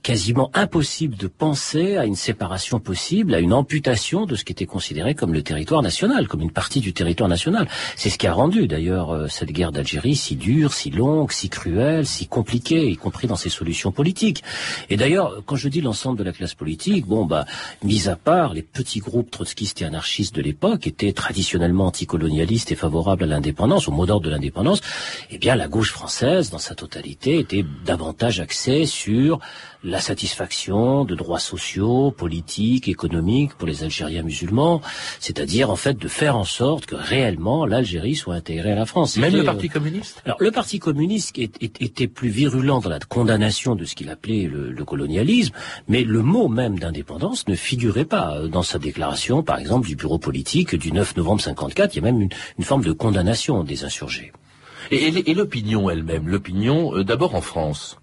quasiment 0.06 0.52
impossible 0.54 1.18
de 1.18 1.26
penser 1.26 1.98
à 1.98 2.06
une 2.06 2.16
séparation 2.16 2.80
possible, 2.80 3.34
à 3.34 3.40
une 3.40 3.54
amputation 3.54 4.28
de 4.28 4.36
ce 4.36 4.46
qui 4.46 4.52
était 4.52 4.68
considéré 4.68 5.16
comme 5.16 5.34
le 5.34 5.42
territoire 5.42 5.82
national, 5.82 6.28
comme 6.28 6.42
une 6.42 6.52
partie 6.52 6.80
du 6.80 6.94
territoire 6.94 7.28
national. 7.28 7.68
C'est 7.96 8.12
ce 8.12 8.20
qui 8.20 8.28
a 8.28 8.34
rendu 8.34 8.68
d'ailleurs 8.68 9.10
euh, 9.10 9.28
cette 9.30 9.52
guerre 9.52 9.72
d'Algérie 9.72 10.16
si 10.16 10.36
dure, 10.36 10.74
si 10.74 10.92
longue, 10.92 11.32
si 11.32 11.50
cruelle, 11.50 12.06
si 12.06 12.28
compliquée, 12.28 12.88
y 12.88 12.98
compris 12.98 13.26
dans 13.26 13.36
ses 13.36 13.50
solutions 13.50 13.92
politiques. 13.92 14.44
Et 14.92 14.96
d'ailleurs, 14.96 15.42
quand 15.48 15.56
je 15.56 15.70
dis 15.70 15.82
l'ensemble 15.82 16.20
de 16.20 16.24
la 16.24 16.34
classe 16.34 16.54
politique, 16.54 17.08
bon 17.08 17.26
bah, 17.26 17.46
mis 17.84 18.08
à 18.08 18.16
part 18.16 18.54
les 18.54 18.62
petits 18.62 19.00
groupes 19.00 19.32
trotskistes 19.32 19.82
et 19.82 19.86
anarchistes 19.86 20.36
de 20.36 20.44
l'époque, 20.44 20.86
étaient 20.86 21.14
traditionnellement 21.14 21.88
anticolonialistes 21.88 22.72
et 22.72 22.76
favorables 22.76 23.24
à 23.24 23.28
l'indépendance, 23.28 23.88
au 23.88 23.92
mot 23.92 24.06
d'ordre 24.06 24.28
de 24.28 24.30
l'indépendance, 24.30 24.82
eh 25.32 25.40
bien 25.40 25.56
la 25.56 25.68
gauche 25.68 25.92
française, 25.92 26.52
dans 26.52 26.60
sa 26.60 26.76
totalité, 26.76 27.40
était 27.40 27.66
davantage 27.84 28.40
axée 28.40 28.86
sur 28.86 29.40
la 29.84 30.00
satisfaction 30.00 31.06
de 31.06 31.16
droits 31.16 31.40
sociaux, 31.40 32.12
politiques, 32.12 32.88
économiques 32.88 33.54
pour 33.56 33.68
les 33.68 33.84
Algériens 33.84 34.24
musulmans, 34.24 34.82
c'est-à-dire 35.20 35.70
en 35.70 35.76
fait 35.76 35.98
de 35.98 36.08
faire 36.08 36.38
en 36.38 36.44
sorte 36.44 36.86
que 36.86 36.96
réellement 36.96 37.66
l'Algérie 37.66 38.16
soit 38.16 38.36
intégrée 38.36 38.72
à 38.72 38.76
la 38.76 38.86
France. 38.86 39.18
Même 39.18 39.36
le 39.36 39.44
Parti 39.44 39.70
communiste? 39.70 40.22
Alors 40.26 40.38
le 40.40 40.52
Parti 40.52 40.80
communiste 40.80 41.38
était 41.38 42.08
plus 42.08 42.30
virulent 42.30 42.80
dans 42.80 42.90
la 42.90 43.00
condamnation 43.00 43.76
de 43.76 43.86
ce 43.86 43.96
qu'il 43.96 44.10
appelait 44.10 44.44
le, 44.44 44.72
le, 44.72 44.86
colonialisme, 44.86 45.54
mais 45.88 46.04
le 46.04 46.22
mot 46.22 46.48
même 46.48 46.80
d'indépendance 46.80 47.48
ne 47.48 47.56
figurait 47.56 48.06
pas 48.06 48.48
dans 48.48 48.64
sa 48.64 48.80
déclaration, 48.80 49.44
par 49.44 49.60
exemple, 49.60 49.88
du 49.88 49.96
bureau 49.96 50.18
politique 50.18 50.76
du 50.76 50.92
9 50.92 51.18
novembre 51.18 51.42
54. 51.42 51.94
Il 51.94 51.98
y 51.98 52.00
a 52.00 52.04
même 52.04 52.22
une, 52.22 52.30
une 52.58 52.64
forme 52.64 52.84
de 52.84 52.92
condamnation 52.92 53.64
des 53.64 53.84
insurgés. 53.84 54.32
Et, 54.92 55.08
et, 55.08 55.32
et 55.32 55.34
l'opinion 55.34 55.90
elle-même, 55.90 56.28
l'opinion 56.28 56.96
euh, 56.96 57.04
d'abord 57.04 57.36
en 57.36 57.42
France 57.42 57.98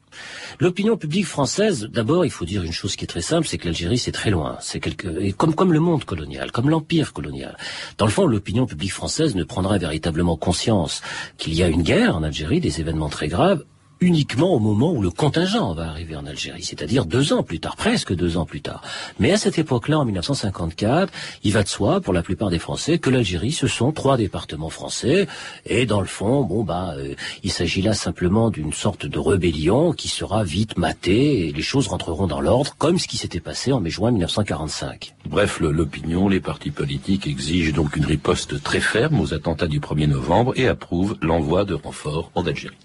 L'opinion 0.61 0.96
publique 0.96 1.27
française, 1.27 1.88
d'abord, 1.90 2.25
il 2.25 2.31
faut 2.31 2.44
dire 2.44 2.62
une 2.62 2.72
chose 2.72 2.96
qui 2.96 3.05
est 3.05 3.09
très 3.09 3.22
simple, 3.22 3.46
c'est 3.46 3.59
que 3.59 3.66
l'Algérie, 3.66 3.98
c'est 3.98 4.12
très 4.12 4.31
loin. 4.31 4.57
C'est 4.61 4.81
quelque, 4.81 5.33
comme, 5.33 5.55
comme 5.55 5.72
le 5.72 5.81
monde 5.81 6.05
colonial, 6.05 6.53
comme 6.53 6.70
l'empire 6.70 7.12
colonial. 7.12 7.57
Dans 7.98 8.07
le 8.07 8.12
fond, 8.12 8.27
l'opinion 8.27 8.66
publique 8.66 8.92
française 8.92 9.35
ne 9.35 9.44
prendra 9.44 9.79
véritablement 9.79 10.37
conscience 10.37 11.03
qu'il 11.38 11.55
y 11.55 11.62
a 11.62 11.68
une 11.68 11.83
guerre 11.83 12.16
en 12.16 12.22
Algérie, 12.22 12.61
des 12.61 12.81
événements 12.81 13.09
très 13.09 13.29
graves, 13.29 13.64
uniquement 14.03 14.53
au 14.53 14.59
moment 14.59 14.93
où 14.93 15.01
le 15.01 15.11
contingent 15.11 15.73
va 15.75 15.88
arriver 15.88 16.17
en 16.17 16.27
Algérie, 16.27 16.65
c'est-à-dire 16.65 17.07
deux 17.07 17.33
ans 17.33 17.43
plus 17.43 17.61
tard, 17.61 17.77
presque 17.77 18.12
deux 18.15 18.37
ans 18.37 18.45
plus 18.45 18.61
tard. 18.61 18.83
Mais 19.19 19.33
à 19.33 19.37
cette 19.37 19.59
époque-là, 19.59 20.01
en 20.01 20.05
1954, 20.05 21.12
il 21.45 21.53
va 21.53 21.62
de 21.62 21.69
soi, 21.69 22.01
pour 22.01 22.12
la 22.12 22.23
plupart 22.23 22.51
des 22.51 22.59
Français, 22.59 22.99
que 22.99 23.11
l'Algérie, 23.11 23.53
ce 23.53 23.69
sont 23.69 23.93
trois 23.93 24.17
départements 24.17 24.71
français, 24.71 25.29
et 25.67 25.87
dans 25.87 26.01
le 26.01 26.07
fond, 26.07 26.43
bon 26.43 26.65
bah, 26.65 26.95
euh, 26.97 27.15
il 27.45 27.53
s'agit 27.53 27.81
là 27.81 27.95
simplement 27.95 28.51
d'une 28.51 28.73
sorte 28.73 29.07
de 29.07 29.19
rébellion 29.19 29.93
qui 29.93 30.09
sera 30.09 30.43
vite 30.43 30.77
matée, 30.77 31.49
et 31.49 31.53
les 31.53 31.62
choses 31.62 31.87
rentreront 31.87 32.27
dans 32.27 32.41
l'ordre, 32.41 32.75
comme 32.79 32.99
ce 32.99 33.07
qui 33.07 33.17
s'était 33.17 33.41
passé 33.41 33.73
en 33.73 33.81
mai-juin 33.81 34.11
1945. 34.11 35.15
Bref, 35.27 35.61
l'opinion, 35.61 36.29
les 36.29 36.41
partis 36.41 36.73
politiques 36.73 37.27
exigent 37.27 37.73
donc 37.73 37.97
une 37.97 38.05
riposte 38.05 38.62
très 38.62 38.81
ferme 38.81 39.21
aux 39.21 39.33
attentats 39.33 39.69
du 39.69 39.79
1er 39.79 40.09
novembre 40.09 40.53
et 40.57 40.67
approuvent 40.67 41.17
l'envoi 41.23 41.65
de 41.65 41.75
renforts 41.75 42.31
en 42.35 42.45
Algérie. 42.45 42.77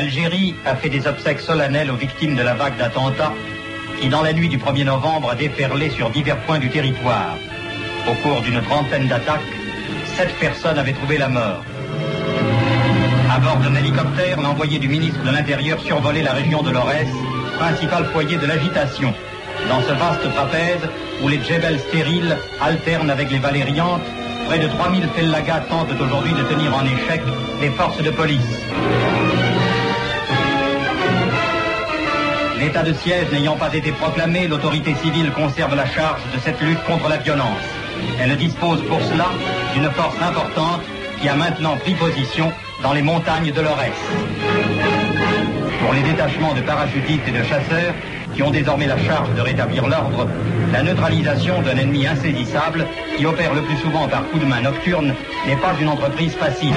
l'Algérie 0.00 0.54
a 0.64 0.76
fait 0.76 0.90
des 0.90 1.08
obsèques 1.08 1.40
solennelles 1.40 1.90
aux 1.90 1.96
victimes 1.96 2.36
de 2.36 2.42
la 2.42 2.54
vague 2.54 2.76
d'attentats 2.76 3.32
qui, 4.00 4.08
dans 4.08 4.22
la 4.22 4.32
nuit 4.32 4.48
du 4.48 4.56
1er 4.56 4.84
novembre, 4.84 5.30
a 5.30 5.34
déferlé 5.34 5.90
sur 5.90 6.08
divers 6.10 6.38
points 6.42 6.60
du 6.60 6.70
territoire. 6.70 7.36
Au 8.08 8.14
cours 8.22 8.40
d'une 8.42 8.62
trentaine 8.62 9.08
d'attaques, 9.08 9.50
sept 10.16 10.32
personnes 10.38 10.78
avaient 10.78 10.92
trouvé 10.92 11.18
la 11.18 11.28
mort. 11.28 11.64
À 13.28 13.40
bord 13.40 13.56
d'un 13.56 13.74
hélicoptère, 13.74 14.40
l'envoyé 14.40 14.78
du 14.78 14.86
ministre 14.86 15.20
de 15.24 15.32
l'Intérieur 15.32 15.80
survolait 15.80 16.22
la 16.22 16.32
région 16.32 16.62
de 16.62 16.70
l'Orès, 16.70 17.08
principal 17.58 18.04
foyer 18.12 18.36
de 18.36 18.46
l'agitation. 18.46 19.12
Dans 19.68 19.82
ce 19.82 19.94
vaste 19.94 20.32
trapèze, 20.32 20.88
où 21.24 21.28
les 21.28 21.42
djebels 21.42 21.80
stériles 21.80 22.36
alternent 22.60 23.10
avec 23.10 23.32
les 23.32 23.40
valériantes, 23.40 24.06
près 24.46 24.60
de 24.60 24.68
3000 24.68 25.08
fellagas 25.16 25.62
tentent 25.68 26.00
aujourd'hui 26.00 26.34
de 26.34 26.42
tenir 26.44 26.72
en 26.76 26.84
échec 26.84 27.20
les 27.60 27.70
forces 27.70 28.00
de 28.00 28.10
police. 28.10 28.62
L'état 32.60 32.82
de 32.82 32.92
siège 32.92 33.30
n'ayant 33.32 33.56
pas 33.56 33.72
été 33.72 33.92
proclamé, 33.92 34.48
l'autorité 34.48 34.92
civile 34.96 35.30
conserve 35.30 35.76
la 35.76 35.86
charge 35.86 36.20
de 36.34 36.40
cette 36.40 36.60
lutte 36.60 36.82
contre 36.84 37.08
la 37.08 37.18
violence. 37.18 37.62
Elle 38.20 38.36
dispose 38.36 38.82
pour 38.82 39.00
cela 39.00 39.26
d'une 39.74 39.88
force 39.90 40.20
importante 40.20 40.80
qui 41.20 41.28
a 41.28 41.36
maintenant 41.36 41.76
pris 41.76 41.94
position 41.94 42.52
dans 42.82 42.92
les 42.92 43.02
montagnes 43.02 43.52
de 43.52 43.60
l'Orès. 43.60 43.92
Pour 45.80 45.92
les 45.92 46.02
détachements 46.02 46.52
de 46.54 46.60
parachutistes 46.62 47.28
et 47.28 47.30
de 47.30 47.44
chasseurs, 47.44 47.94
qui 48.34 48.42
ont 48.42 48.50
désormais 48.50 48.86
la 48.86 48.98
charge 48.98 49.32
de 49.34 49.40
rétablir 49.40 49.86
l'ordre, 49.86 50.26
la 50.72 50.82
neutralisation 50.82 51.62
d'un 51.62 51.76
ennemi 51.76 52.08
insaisissable, 52.08 52.86
qui 53.16 53.24
opère 53.24 53.54
le 53.54 53.62
plus 53.62 53.76
souvent 53.76 54.08
par 54.08 54.28
coup 54.30 54.38
de 54.38 54.44
main 54.44 54.62
nocturne, 54.62 55.14
n'est 55.46 55.56
pas 55.56 55.74
une 55.80 55.88
entreprise 55.88 56.34
facile. 56.34 56.74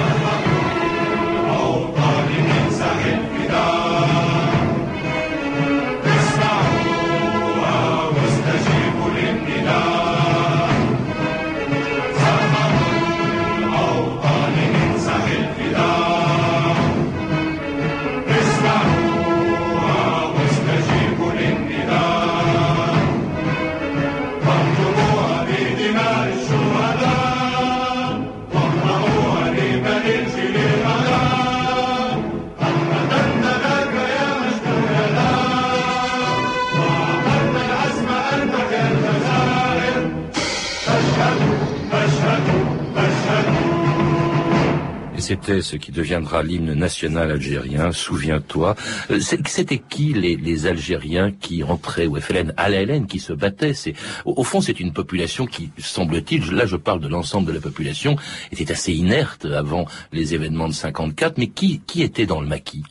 C'était 45.32 45.62
ce 45.62 45.76
qui 45.76 45.92
deviendra 45.92 46.42
l'hymne 46.42 46.74
national 46.74 47.30
algérien, 47.30 47.90
souviens-toi. 47.90 48.76
Euh, 49.10 49.18
c'était 49.18 49.78
qui 49.78 50.12
les, 50.12 50.66
Algériens 50.66 51.32
qui 51.32 51.62
entraient 51.62 52.06
au 52.06 52.16
FLN, 52.16 52.52
à 52.58 52.68
la 52.68 52.84
LN, 52.84 53.06
qui 53.06 53.18
se 53.18 53.32
battaient? 53.32 53.72
C'est 53.72 53.94
Au, 54.26 54.44
fond, 54.44 54.60
c'est 54.60 54.78
une 54.78 54.92
population 54.92 55.46
qui, 55.46 55.70
semble-t-il, 55.78 56.52
là 56.52 56.66
je 56.66 56.76
parle 56.76 57.00
de 57.00 57.08
l'ensemble 57.08 57.46
de 57.46 57.52
la 57.52 57.60
population, 57.60 58.16
était 58.50 58.70
assez 58.70 58.92
inerte 58.92 59.46
avant 59.46 59.86
les 60.12 60.34
événements 60.34 60.68
de 60.68 60.74
54, 60.74 61.38
mais 61.38 61.46
qui, 61.46 61.80
qui 61.86 62.02
était 62.02 62.26
dans 62.26 62.42
le 62.42 62.46
maquis? 62.46 62.84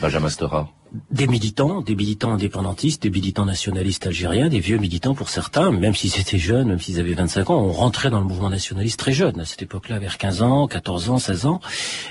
Benjamin 0.00 0.30
Stora 0.30 0.73
des 1.10 1.26
militants, 1.26 1.80
des 1.80 1.96
militants 1.96 2.32
indépendantistes, 2.32 3.02
des 3.02 3.10
militants 3.10 3.44
nationalistes 3.44 4.06
algériens, 4.06 4.48
des 4.48 4.60
vieux 4.60 4.78
militants 4.78 5.14
pour 5.14 5.28
certains, 5.28 5.70
même 5.72 5.94
s'ils 5.94 6.20
étaient 6.20 6.38
jeunes, 6.38 6.68
même 6.68 6.80
s'ils 6.80 7.00
avaient 7.00 7.14
25 7.14 7.50
ans, 7.50 7.60
on 7.60 7.72
rentrait 7.72 8.10
dans 8.10 8.20
le 8.20 8.26
mouvement 8.26 8.50
nationaliste 8.50 8.98
très 8.98 9.12
jeune, 9.12 9.40
à 9.40 9.44
cette 9.44 9.62
époque-là, 9.62 9.98
vers 9.98 10.18
15 10.18 10.42
ans, 10.42 10.66
14 10.66 11.10
ans, 11.10 11.18
16 11.18 11.46
ans. 11.46 11.60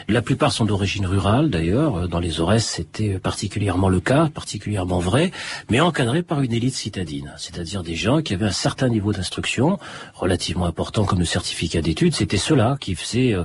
La 0.07 0.21
plupart 0.21 0.51
sont 0.51 0.65
d'origine 0.65 1.05
rurale, 1.05 1.49
d'ailleurs. 1.49 2.09
Dans 2.09 2.19
les 2.19 2.41
Aurès, 2.41 2.65
c'était 2.65 3.19
particulièrement 3.19 3.89
le 3.89 3.99
cas, 3.99 4.29
particulièrement 4.33 4.99
vrai, 4.99 5.31
mais 5.69 5.79
encadré 5.79 6.21
par 6.21 6.41
une 6.41 6.53
élite 6.53 6.75
citadine, 6.75 7.33
c'est-à-dire 7.37 7.83
des 7.83 7.95
gens 7.95 8.21
qui 8.21 8.33
avaient 8.33 8.45
un 8.45 8.51
certain 8.51 8.89
niveau 8.89 9.13
d'instruction, 9.13 9.79
relativement 10.13 10.65
important 10.65 11.05
comme 11.05 11.19
le 11.19 11.25
certificat 11.25 11.81
d'études. 11.81 12.13
C'était 12.13 12.37
ceux-là 12.37 12.77
qui 12.79 12.95
faisaient 12.95 13.33
euh, 13.33 13.43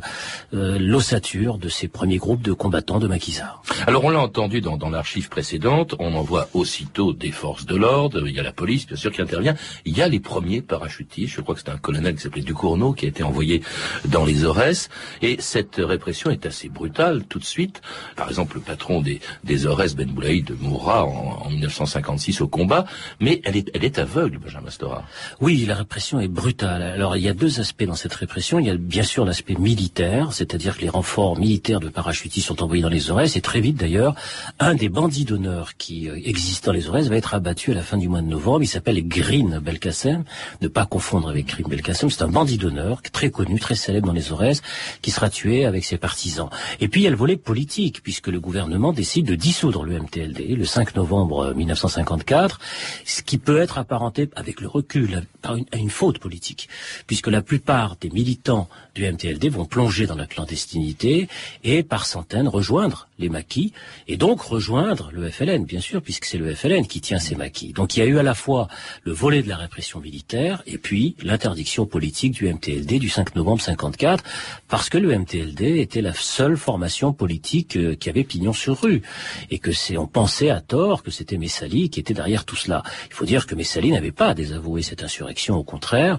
euh, 0.55 0.79
l'ossature 0.81 1.59
de 1.59 1.68
ces 1.68 1.87
premiers 1.88 2.18
groupes 2.18 2.42
de 2.42 2.53
combattants 2.53 2.98
de 2.98 3.07
maquisards. 3.07 3.62
Alors 3.87 4.05
on 4.05 4.11
l'a 4.11 4.20
entendu 4.20 4.61
dans, 4.61 4.77
dans 4.77 4.90
l'archive 4.90 5.27
précédente, 5.28 5.94
on 5.98 6.14
envoie 6.14 6.48
aussitôt 6.54 7.12
des 7.12 7.30
forces 7.30 7.66
de 7.66 7.76
l'ordre, 7.76 8.26
il 8.26 8.34
y 8.34 8.40
a 8.40 8.42
la 8.42 8.52
police 8.52 8.86
bien 8.86 8.96
sûr 8.96 9.12
qui 9.12 9.22
intervient, 9.22 9.54
il 9.84 9.96
y 9.96 10.02
a 10.02 10.08
les 10.08 10.20
premiers 10.20 10.62
parachutistes, 10.62 11.34
je 11.34 11.40
crois 11.40 11.54
que 11.54 11.60
c'est 11.60 11.70
un 11.70 11.78
colonel 11.78 12.14
qui 12.16 12.22
s'appelait 12.22 12.42
Ducournau 12.42 12.92
qui 12.92 13.06
a 13.06 13.08
été 13.08 13.22
envoyé 13.22 13.62
dans 14.06 14.24
les 14.24 14.44
Aurès, 14.44 14.88
et 15.22 15.36
cette 15.40 15.76
répression 15.76 16.30
est 16.30 16.46
assez 16.46 16.68
brutale 16.68 17.24
tout 17.24 17.38
de 17.38 17.44
suite. 17.44 17.82
Par 18.16 18.28
exemple, 18.28 18.56
le 18.56 18.62
patron 18.62 19.00
des, 19.00 19.20
des 19.44 19.66
Aurès, 19.66 19.94
Ben 19.94 20.08
Boulaïd, 20.08 20.54
mourra 20.60 21.04
en, 21.04 21.42
en 21.46 21.50
1956 21.50 22.40
au 22.40 22.48
combat, 22.48 22.84
mais 23.20 23.40
elle 23.44 23.56
est, 23.56 23.70
elle 23.74 23.84
est 23.84 23.98
aveugle, 23.98 24.38
Benjamin 24.38 24.70
Stora. 24.70 25.04
Oui, 25.40 25.64
la 25.66 25.74
répression 25.74 26.20
est 26.20 26.28
brutale. 26.28 26.82
Alors 26.82 27.16
il 27.16 27.22
y 27.22 27.28
a 27.28 27.34
deux 27.34 27.60
aspects 27.60 27.84
dans 27.84 27.94
cette 27.94 28.14
répression. 28.14 28.58
Il 28.58 28.66
y 28.66 28.70
a 28.70 28.76
bien 28.76 29.02
sûr 29.02 29.24
l'aspect 29.24 29.54
militaire, 29.54 30.32
c'est-à-dire 30.32 30.76
que 30.76 30.82
les 30.82 30.88
renforts 30.88 31.38
militaires 31.38 31.80
de 31.80 31.88
parachutistes 31.88 32.46
sont 32.46 32.62
envoyés 32.62 32.82
dans 32.82 32.88
les 32.88 33.10
Aurès, 33.10 33.36
et 33.36 33.40
très 33.40 33.60
vite 33.60 33.76
d'ailleurs, 33.76 34.14
un 34.58 34.74
des 34.74 34.88
bandits 34.88 35.17
d'honneur 35.24 35.76
qui 35.76 36.09
euh, 36.09 36.20
existe 36.24 36.66
dans 36.66 36.72
les 36.72 36.88
Aurès 36.88 37.09
va 37.09 37.16
être 37.16 37.35
abattu 37.35 37.72
à 37.72 37.74
la 37.74 37.83
fin 37.83 37.96
du 37.96 38.09
mois 38.09 38.20
de 38.20 38.26
novembre. 38.26 38.62
Il 38.62 38.66
s'appelle 38.66 39.07
Green 39.07 39.59
Belkacem. 39.59 40.24
Ne 40.61 40.68
pas 40.68 40.87
confondre 40.87 41.28
avec 41.28 41.46
Green 41.46 41.66
Belkacem. 41.68 42.11
C'est 42.11 42.22
un 42.22 42.28
bandit 42.28 42.59
d'honneur 42.59 43.02
très 43.02 43.31
connu, 43.31 43.59
très 43.59 43.74
célèbre 43.74 44.07
dans 44.07 44.12
les 44.12 44.33
Aurès, 44.33 44.62
qui 45.02 45.11
sera 45.11 45.31
tué 45.31 45.64
avec 45.64 45.85
ses 45.85 45.98
partisans. 45.98 46.48
Et 46.81 46.88
puis 46.88 47.02
il 47.02 47.04
y 47.04 47.07
a 47.07 47.11
le 47.11 47.16
volet 47.16 47.37
politique, 47.37 48.02
puisque 48.02 48.28
le 48.28 48.40
gouvernement 48.40 48.92
décide 48.92 49.26
de 49.26 49.35
dissoudre 49.35 49.85
le 49.85 49.98
MTLD 49.98 50.57
le 50.57 50.64
5 50.64 50.96
novembre 50.96 51.54
1954, 51.54 52.61
ce 53.04 53.22
qui 53.22 53.38
peut 53.38 53.59
être 53.59 53.78
apparenté 53.78 54.31
avec 54.37 54.61
le 54.61 54.68
recul 54.68 55.22
à 55.42 55.76
une 55.76 55.90
faute 55.90 56.18
politique, 56.18 56.68
puisque 57.07 57.28
la 57.28 57.42
plupart 57.42 57.96
des 58.00 58.11
militants 58.11 58.68
du 58.98 59.11
MTLD 59.11 59.48
vont 59.48 59.64
plonger 59.64 60.06
dans 60.06 60.16
la 60.16 60.26
clandestinité 60.26 61.28
et 61.62 61.84
par 61.84 62.04
centaines 62.04 62.48
rejoindre 62.48 63.08
les 63.20 63.28
maquis 63.28 63.72
et 64.08 64.16
donc 64.16 64.40
rejoindre 64.40 65.11
le 65.12 65.30
FLN, 65.30 65.64
bien 65.64 65.80
sûr, 65.80 66.02
puisque 66.02 66.24
c'est 66.24 66.38
le 66.38 66.52
FLN 66.52 66.87
qui 66.87 67.00
tient 67.00 67.20
ces 67.20 67.37
maquis. 67.37 67.72
Donc 67.72 67.96
il 67.96 68.00
y 68.00 68.02
a 68.02 68.06
eu 68.06 68.18
à 68.18 68.24
la 68.24 68.34
fois 68.34 68.66
le 69.04 69.12
volet 69.12 69.42
de 69.42 69.48
la 69.48 69.56
répression 69.56 70.00
militaire 70.00 70.62
et 70.66 70.78
puis 70.78 71.14
l'interdiction 71.22 71.87
politique 71.87 72.32
du 72.32 72.52
MTLD 72.52 72.98
du 72.98 73.08
5 73.08 73.37
novembre 73.37 73.62
54, 73.62 74.24
parce 74.66 74.88
que 74.88 74.98
le 74.98 75.16
MTLD 75.16 75.78
était 75.78 76.02
la 76.02 76.14
seule 76.14 76.56
formation 76.56 77.12
politique 77.12 77.76
euh, 77.76 77.94
qui 77.94 78.11
avait 78.11 78.24
pignon 78.24 78.52
sur 78.52 78.80
rue 78.80 79.02
et 79.50 79.61
que 79.61 79.70
c'est 79.70 79.96
on 79.96 80.08
pensait 80.08 80.50
à 80.50 80.61
tort 80.61 81.04
que 81.04 81.12
c'était 81.12 81.38
Messali 81.38 81.88
qui 81.88 82.00
était 82.00 82.14
derrière 82.14 82.44
tout 82.44 82.56
cela. 82.56 82.82
Il 83.11 83.14
faut 83.14 83.26
dire 83.26 83.46
que 83.46 83.54
Messali 83.54 83.92
n'avait 83.92 84.11
pas 84.11 84.34
désavoué 84.34 84.82
cette 84.82 85.04
insurrection, 85.04 85.56
au 85.56 85.64
contraire, 85.64 86.18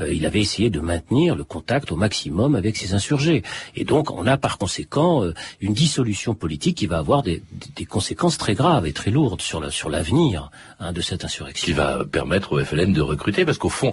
euh, 0.00 0.12
il 0.12 0.24
avait 0.24 0.40
essayé 0.40 0.70
de 0.70 0.80
maintenir 0.80 1.36
le 1.36 1.44
contact 1.44 1.92
au 1.92 1.96
maximum 1.96 2.13
avec 2.54 2.76
ses 2.76 2.94
insurgés. 2.94 3.42
Et 3.76 3.84
donc 3.84 4.10
on 4.10 4.26
a 4.26 4.36
par 4.36 4.58
conséquent 4.58 5.22
euh, 5.22 5.34
une 5.60 5.74
dissolution 5.74 6.34
politique 6.34 6.76
qui 6.76 6.86
va 6.86 6.98
avoir 6.98 7.22
des, 7.22 7.42
des 7.76 7.84
conséquences 7.84 8.38
très 8.38 8.54
graves 8.54 8.86
et 8.86 8.92
très 8.92 9.10
lourdes 9.10 9.40
sur 9.40 9.60
la, 9.60 9.70
sur 9.70 9.88
l'avenir 9.88 10.50
hein, 10.80 10.92
de 10.92 11.00
cette 11.00 11.24
insurrection. 11.24 11.64
Qui 11.64 11.72
va 11.72 12.04
permettre 12.04 12.52
au 12.52 12.64
FLN 12.64 12.92
de 12.92 13.00
recruter, 13.00 13.44
parce 13.44 13.58
qu'au 13.58 13.68
fond, 13.68 13.92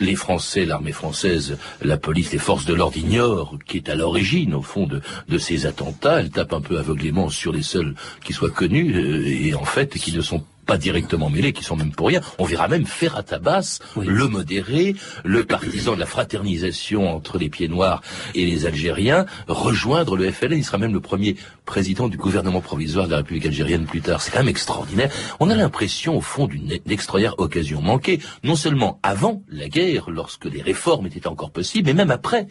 les 0.00 0.16
Français, 0.16 0.64
l'armée 0.64 0.92
française, 0.92 1.58
la 1.82 1.96
police, 1.96 2.32
les 2.32 2.38
forces 2.38 2.64
de 2.64 2.74
l'ordre 2.74 2.96
ignorent 2.96 3.56
qui 3.66 3.78
est 3.78 3.88
à 3.88 3.94
l'origine, 3.94 4.54
au 4.54 4.62
fond, 4.62 4.86
de, 4.86 5.00
de 5.28 5.38
ces 5.38 5.66
attentats. 5.66 6.20
Elles 6.20 6.30
tapent 6.30 6.52
un 6.52 6.60
peu 6.60 6.78
aveuglément 6.78 7.28
sur 7.28 7.52
les 7.52 7.62
seuls 7.62 7.94
qui 8.24 8.32
soient 8.32 8.50
connus, 8.50 8.94
euh, 8.94 9.26
et 9.26 9.54
en 9.54 9.64
fait, 9.64 9.98
qui 9.98 10.12
ne 10.12 10.20
sont 10.20 10.40
pas 10.40 10.55
directement 10.76 11.30
mêlés, 11.30 11.52
qui 11.52 11.62
sont 11.62 11.76
même 11.76 11.92
pour 11.92 12.08
rien. 12.08 12.20
On 12.38 12.44
verra 12.44 12.66
même 12.66 12.86
faire 12.86 13.16
à 13.16 13.22
Tabas, 13.22 13.78
le 13.96 14.26
modéré, 14.26 14.96
le 15.24 15.44
partisan 15.44 15.94
de 15.94 16.00
la 16.00 16.06
fraternisation 16.06 17.08
entre 17.14 17.38
les 17.38 17.48
pieds 17.48 17.68
noirs 17.68 18.02
et 18.34 18.44
les 18.44 18.66
Algériens, 18.66 19.26
rejoindre 19.46 20.16
le 20.16 20.30
FLN. 20.30 20.58
Il 20.58 20.64
sera 20.64 20.78
même 20.78 20.92
le 20.92 21.00
premier 21.00 21.36
président 21.64 22.08
du 22.08 22.16
gouvernement 22.16 22.60
provisoire 22.60 23.06
de 23.06 23.12
la 23.12 23.18
République 23.18 23.46
algérienne 23.46 23.86
plus 23.86 24.00
tard. 24.00 24.20
C'est 24.20 24.32
quand 24.32 24.40
même 24.40 24.48
extraordinaire. 24.48 25.10
On 25.38 25.50
a 25.50 25.54
l'impression, 25.54 26.16
au 26.16 26.20
fond, 26.20 26.46
d'une 26.46 26.72
extraordinaire 26.88 27.38
occasion 27.38 27.80
manquée, 27.80 28.20
non 28.42 28.56
seulement 28.56 28.98
avant 29.02 29.42
la 29.48 29.68
guerre, 29.68 30.10
lorsque 30.10 30.46
les 30.46 30.62
réformes 30.62 31.06
étaient 31.06 31.26
encore 31.28 31.50
possibles, 31.50 31.86
mais 31.86 31.94
même 31.94 32.10
après 32.10 32.48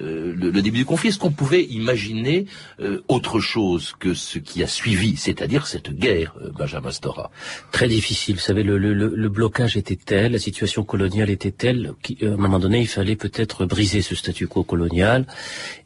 euh, 0.00 0.34
le, 0.36 0.62
début 0.62 0.78
du 0.78 0.84
conflit. 0.84 1.08
Est-ce 1.08 1.18
qu'on 1.18 1.30
pouvait 1.30 1.64
imaginer 1.64 2.46
euh, 2.80 3.02
autre 3.08 3.40
chose 3.40 3.94
que 3.98 4.14
ce 4.14 4.38
qui 4.38 4.62
a 4.62 4.66
suivi, 4.66 5.16
c'est-à-dire 5.16 5.66
cette 5.66 5.90
guerre, 5.90 6.34
euh, 6.42 6.50
Benjamin 6.50 6.90
Stora? 6.90 7.30
Très 7.72 7.88
difficile. 7.88 8.36
Vous 8.36 8.42
savez, 8.42 8.62
le, 8.62 8.78
le, 8.78 8.92
le, 8.94 9.28
blocage 9.28 9.76
était 9.76 9.96
tel, 9.96 10.32
la 10.32 10.38
situation 10.38 10.82
coloniale 10.82 11.30
était 11.30 11.50
telle 11.50 11.92
qu'à 12.02 12.26
un 12.26 12.36
moment 12.36 12.58
donné, 12.58 12.80
il 12.80 12.88
fallait 12.88 13.16
peut-être 13.16 13.64
briser 13.64 14.02
ce 14.02 14.14
statu 14.14 14.46
quo 14.46 14.64
colonial. 14.64 15.26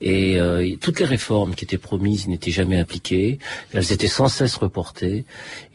Et 0.00 0.40
euh, 0.40 0.76
toutes 0.80 1.00
les 1.00 1.06
réformes 1.06 1.54
qui 1.54 1.64
étaient 1.64 1.78
promises 1.78 2.26
n'étaient 2.28 2.50
jamais 2.50 2.78
appliquées. 2.78 3.38
Elles 3.72 3.92
étaient 3.92 4.08
sans 4.08 4.28
cesse 4.28 4.56
reportées. 4.56 5.24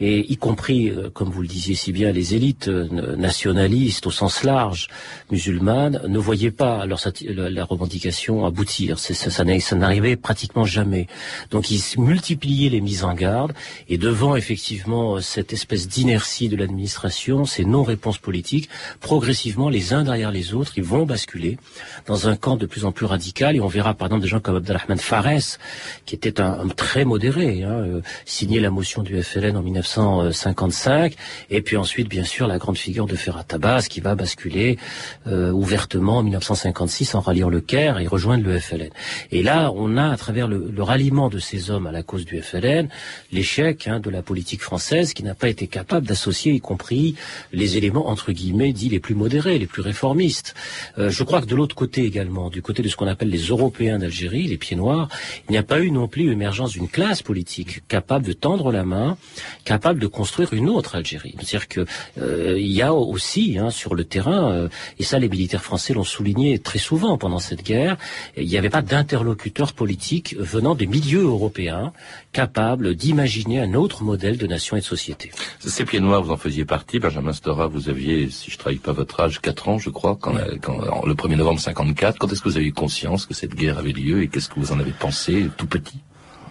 Et 0.00 0.30
y 0.32 0.36
compris, 0.36 0.92
comme 1.14 1.30
vous 1.30 1.42
le 1.42 1.48
disiez 1.48 1.74
si 1.74 1.92
bien, 1.92 2.12
les 2.12 2.34
élites 2.34 2.68
nationalistes 2.68 4.06
au 4.06 4.10
sens 4.10 4.44
large, 4.44 4.88
musulmanes, 5.30 6.02
ne 6.06 6.18
voyaient 6.18 6.50
pas 6.50 6.86
leur, 6.86 7.00
la 7.24 7.64
revendication 7.64 8.25
aboutir. 8.44 8.98
Ça, 8.98 9.14
ça, 9.14 9.44
n'arrivait 9.76 10.16
pratiquement 10.16 10.64
jamais. 10.64 11.06
Donc 11.50 11.70
ils 11.70 11.82
multipliaient 11.98 12.70
les 12.70 12.80
mises 12.80 13.04
en 13.04 13.14
garde. 13.14 13.52
Et 13.88 13.98
devant 13.98 14.36
effectivement 14.36 15.20
cette 15.20 15.52
espèce 15.52 15.88
d'inertie 15.88 16.48
de 16.48 16.56
l'administration, 16.56 17.44
ces 17.44 17.64
non-réponses 17.64 18.18
politiques, 18.18 18.68
progressivement, 19.00 19.68
les 19.68 19.92
uns 19.92 20.04
derrière 20.04 20.30
les 20.30 20.54
autres, 20.54 20.72
ils 20.76 20.84
vont 20.84 21.06
basculer 21.06 21.58
dans 22.06 22.28
un 22.28 22.36
camp 22.36 22.56
de 22.56 22.66
plus 22.66 22.84
en 22.84 22.92
plus 22.92 23.06
radical. 23.06 23.56
Et 23.56 23.60
on 23.60 23.68
verra, 23.68 23.94
par 23.94 24.06
exemple, 24.08 24.22
des 24.22 24.28
gens 24.28 24.40
comme 24.40 24.56
Abdelrahman 24.56 24.98
Fares, 24.98 25.58
qui 26.04 26.14
était 26.14 26.40
un, 26.40 26.68
très 26.68 27.04
modéré, 27.04 27.62
hein, 27.62 27.70
euh, 27.70 28.00
signé 28.24 28.60
la 28.60 28.70
motion 28.70 29.02
du 29.02 29.22
FLN 29.22 29.56
en 29.56 29.62
1955. 29.62 31.14
Et 31.50 31.62
puis 31.62 31.76
ensuite, 31.76 32.08
bien 32.08 32.24
sûr, 32.24 32.46
la 32.46 32.58
grande 32.58 32.78
figure 32.78 33.06
de 33.06 33.16
Ferrat 33.16 33.44
Abbas, 33.50 33.86
qui 33.88 34.00
va 34.00 34.14
basculer 34.14 34.78
euh, 35.26 35.50
ouvertement 35.50 36.18
en 36.18 36.22
1956 36.22 37.14
en 37.14 37.20
ralliant 37.20 37.48
le 37.48 37.60
Caire 37.60 37.98
et 37.98 38.06
rejoindre 38.16 38.44
le 38.44 38.58
FLN. 38.58 38.90
Et 39.32 39.42
là, 39.42 39.72
on 39.74 39.96
a, 39.96 40.08
à 40.10 40.16
travers 40.16 40.46
le, 40.48 40.82
ralliement 40.82 41.28
de 41.28 41.38
ces 41.38 41.70
hommes 41.70 41.86
à 41.86 41.92
la 41.92 42.02
cause 42.02 42.24
du 42.24 42.40
FLN, 42.40 42.88
l'échec 43.32 43.88
hein, 43.88 43.98
de 44.00 44.10
la 44.10 44.22
politique 44.22 44.62
française 44.62 45.14
qui 45.14 45.22
n'a 45.22 45.34
pas 45.34 45.48
été 45.48 45.66
capable 45.66 45.86
capable 45.86 46.06
d'associer, 46.08 46.52
y 46.52 46.60
compris 46.60 47.14
les 47.52 47.76
éléments 47.76 48.08
entre 48.08 48.32
guillemets 48.32 48.72
dits 48.72 48.88
les 48.88 48.98
plus 48.98 49.14
modérés, 49.14 49.56
les 49.56 49.68
plus 49.68 49.82
réformistes. 49.82 50.54
Euh, 50.98 51.10
je 51.10 51.22
crois 51.22 51.40
que 51.40 51.46
de 51.46 51.54
l'autre 51.54 51.76
côté 51.76 52.02
également, 52.02 52.50
du 52.50 52.60
côté 52.60 52.82
de 52.82 52.88
ce 52.88 52.96
qu'on 52.96 53.06
appelle 53.06 53.30
les 53.30 53.44
Européens 53.54 53.98
d'Algérie, 54.00 54.48
les 54.48 54.56
pieds 54.56 54.76
noirs, 54.76 55.08
il 55.48 55.52
n'y 55.52 55.58
a 55.58 55.62
pas 55.62 55.80
eu 55.80 55.92
non 55.92 56.08
plus 56.08 56.28
l'émergence 56.28 56.72
d'une 56.72 56.88
classe 56.88 57.22
politique 57.22 57.86
capable 57.86 58.26
de 58.26 58.32
tendre 58.32 58.72
la 58.72 58.84
main, 58.84 59.16
capable 59.64 60.00
de 60.00 60.08
construire 60.08 60.52
une 60.54 60.68
autre 60.68 60.96
Algérie. 60.96 61.34
C'est-à-dire 61.36 61.68
que 61.68 61.86
euh, 62.18 62.56
il 62.58 62.72
y 62.72 62.82
a 62.82 62.92
aussi 62.92 63.58
hein, 63.58 63.70
sur 63.70 63.94
le 63.94 64.04
terrain, 64.04 64.50
euh, 64.50 64.68
et 64.98 65.04
ça 65.04 65.20
les 65.20 65.28
militaires 65.28 65.62
français 65.62 65.94
l'ont 65.94 66.04
souligné 66.04 66.58
très 66.58 66.80
souvent 66.80 67.16
pendant 67.16 67.38
cette 67.38 67.62
guerre, 67.62 67.96
il 68.36 68.46
n'y 68.46 68.58
avait 68.58 68.70
pas 68.70 68.82
d'interlocuteurs 68.82 69.72
politiques 69.72 70.36
venant 70.38 70.74
des 70.74 70.86
milieux 70.86 71.22
européens 71.22 71.92
capables 72.32 72.94
d'imaginer 72.94 73.60
un 73.60 73.74
autre 73.74 74.02
modèle 74.02 74.36
de 74.38 74.46
nation 74.46 74.76
et 74.76 74.80
de 74.80 74.84
société. 74.84 75.30
Ces 75.60 75.84
pieds 75.84 76.00
noirs, 76.00 76.22
vous 76.22 76.32
en 76.32 76.36
faisiez 76.36 76.64
partie. 76.64 76.98
Benjamin 76.98 77.32
Stora, 77.32 77.66
vous 77.66 77.88
aviez, 77.88 78.30
si 78.30 78.50
je 78.50 78.56
ne 78.56 78.60
trahis 78.60 78.76
pas 78.76 78.92
votre 78.92 79.20
âge, 79.20 79.40
4 79.40 79.68
ans, 79.68 79.78
je 79.78 79.90
crois, 79.90 80.16
quand, 80.20 80.34
quand 80.62 81.04
le 81.06 81.14
1er 81.14 81.36
novembre 81.36 81.60
54. 81.60 82.18
Quand 82.18 82.32
est-ce 82.32 82.42
que 82.42 82.48
vous 82.48 82.56
avez 82.56 82.66
eu 82.66 82.72
conscience 82.72 83.26
que 83.26 83.34
cette 83.34 83.54
guerre 83.54 83.78
avait 83.78 83.92
lieu 83.92 84.22
et 84.22 84.28
qu'est-ce 84.28 84.48
que 84.48 84.60
vous 84.60 84.72
en 84.72 84.80
avez 84.80 84.92
pensé 84.92 85.48
tout 85.56 85.66
petit? 85.66 86.00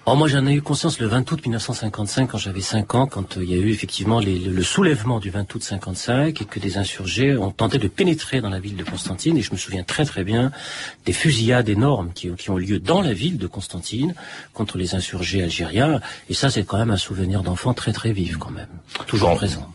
Oh, 0.08 0.14
moi 0.14 0.28
j'en 0.28 0.46
ai 0.46 0.54
eu 0.54 0.62
conscience 0.62 1.00
le 1.00 1.08
20 1.08 1.32
août 1.32 1.40
1955 1.44 2.30
quand 2.30 2.38
j'avais 2.38 2.62
5 2.62 2.94
ans, 2.94 3.08
quand 3.08 3.38
euh, 3.38 3.44
il 3.44 3.50
y 3.50 3.56
a 3.56 3.58
eu 3.58 3.72
effectivement 3.72 4.22
le 4.22 4.62
soulèvement 4.62 5.20
du 5.20 5.32
20 5.32 5.56
août 5.56 5.64
55 5.64 6.40
et 6.40 6.46
que 6.46 6.60
des 6.60 6.78
insurgés 6.78 7.36
ont 7.36 7.50
tenté 7.50 7.80
de 7.80 7.88
pénétrer 7.88 8.40
dans 8.40 8.52
la 8.52 8.60
ville 8.60 8.76
de 8.76 8.84
Constantine. 8.84 9.36
Et 9.36 9.42
je 9.42 9.52
me 9.52 9.58
souviens 9.58 9.82
très 9.82 10.06
très 10.06 10.24
bien 10.24 10.52
des 11.08 11.14
fusillades 11.14 11.70
énormes 11.70 12.12
qui, 12.14 12.30
qui 12.36 12.52
ont 12.52 12.58
lieu 12.58 12.78
dans 12.78 13.02
la 13.02 13.14
ville 13.14 13.40
de 13.40 13.48
Constantine 13.48 14.14
contre 14.54 14.78
les 14.78 14.94
insurgés 14.94 15.42
algériens. 15.42 16.00
Et 16.30 16.36
ça 16.36 16.52
c'est 16.52 16.66
quand 16.66 16.78
même 16.78 16.92
un 16.92 16.98
souvenir 16.98 17.42
d'enfant 17.42 17.74
très 17.74 17.92
très 17.92 18.12
vif 18.12 18.38
quand 18.38 18.52
même, 18.52 18.70
toujours 19.08 19.34
présent. 19.34 19.72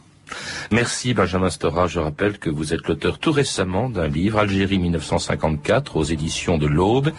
Merci 0.71 1.15
Benjamin 1.15 1.51
Stora. 1.51 1.87
Je 1.87 1.99
rappelle 1.99 2.39
que 2.39 2.51
vous 2.51 2.73
êtes 2.73 2.87
l'auteur 2.87 3.19
tout 3.19 3.33
récemment 3.33 3.89
d'un 3.89 4.07
livre, 4.07 4.39
Algérie 4.39 4.79
1954, 4.79 5.97
aux 5.97 6.05
éditions 6.05 6.59
de 6.59 6.67
l'Aube, 6.67 7.11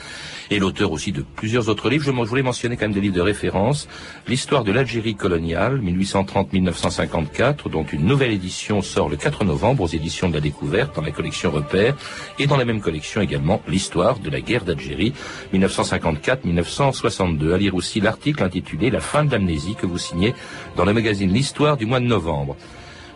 et 0.52 0.60
l'auteur 0.60 0.92
aussi 0.92 1.12
de 1.12 1.24
plusieurs 1.36 1.70
autres 1.70 1.90
livres. 1.90 2.04
Je 2.04 2.12
voulais 2.12 2.44
mentionner 2.44 2.76
quand 2.76 2.86
même 2.86 2.94
des 2.94 3.02
livres 3.02 3.16
de 3.16 3.22
référence. 3.22 3.88
L'histoire 4.28 4.64
de 4.64 4.72
l'Algérie 4.72 5.16
coloniale, 5.16 5.82
1830-1954, 5.82 7.70
dont 7.70 7.86
une 7.86 8.06
nouvelle 8.06 8.32
édition 8.32 8.82
sort 8.82 9.10
le 9.10 9.16
4 9.16 9.46
novembre 9.46 9.84
aux 9.84 9.88
éditions 9.88 10.30
de 10.30 10.36
la 10.36 10.42
Découverte 10.42 10.96
dans 10.96 11.02
la 11.02 11.12
collection 11.12 11.52
Repère, 11.52 11.96
et 12.38 12.48
dans 12.48 12.58
la 12.58 12.66
même 12.66 12.82
collection 12.82 13.22
également 13.22 13.62
l'histoire 13.68 14.20
de 14.20 14.30
la 14.30 14.42
guerre 14.42 14.66
d'Algérie, 14.66 15.14
1954-1962. 15.54 17.54
À 17.54 17.58
lire 17.58 17.76
aussi 17.76 18.02
l'article 18.02 18.44
intitulé 18.44 18.90
La 18.90 19.00
fin 19.00 19.24
de 19.24 19.32
l'amnésie 19.32 19.76
que 19.76 19.86
vous 19.86 19.98
signez 19.98 20.36
dans 20.76 20.86
le 20.86 20.94
magazine 20.94 21.32
L'Histoire 21.32 21.78
du 21.78 21.86
mois 21.86 22.02
de 22.02 22.06
novembre. 22.06 22.58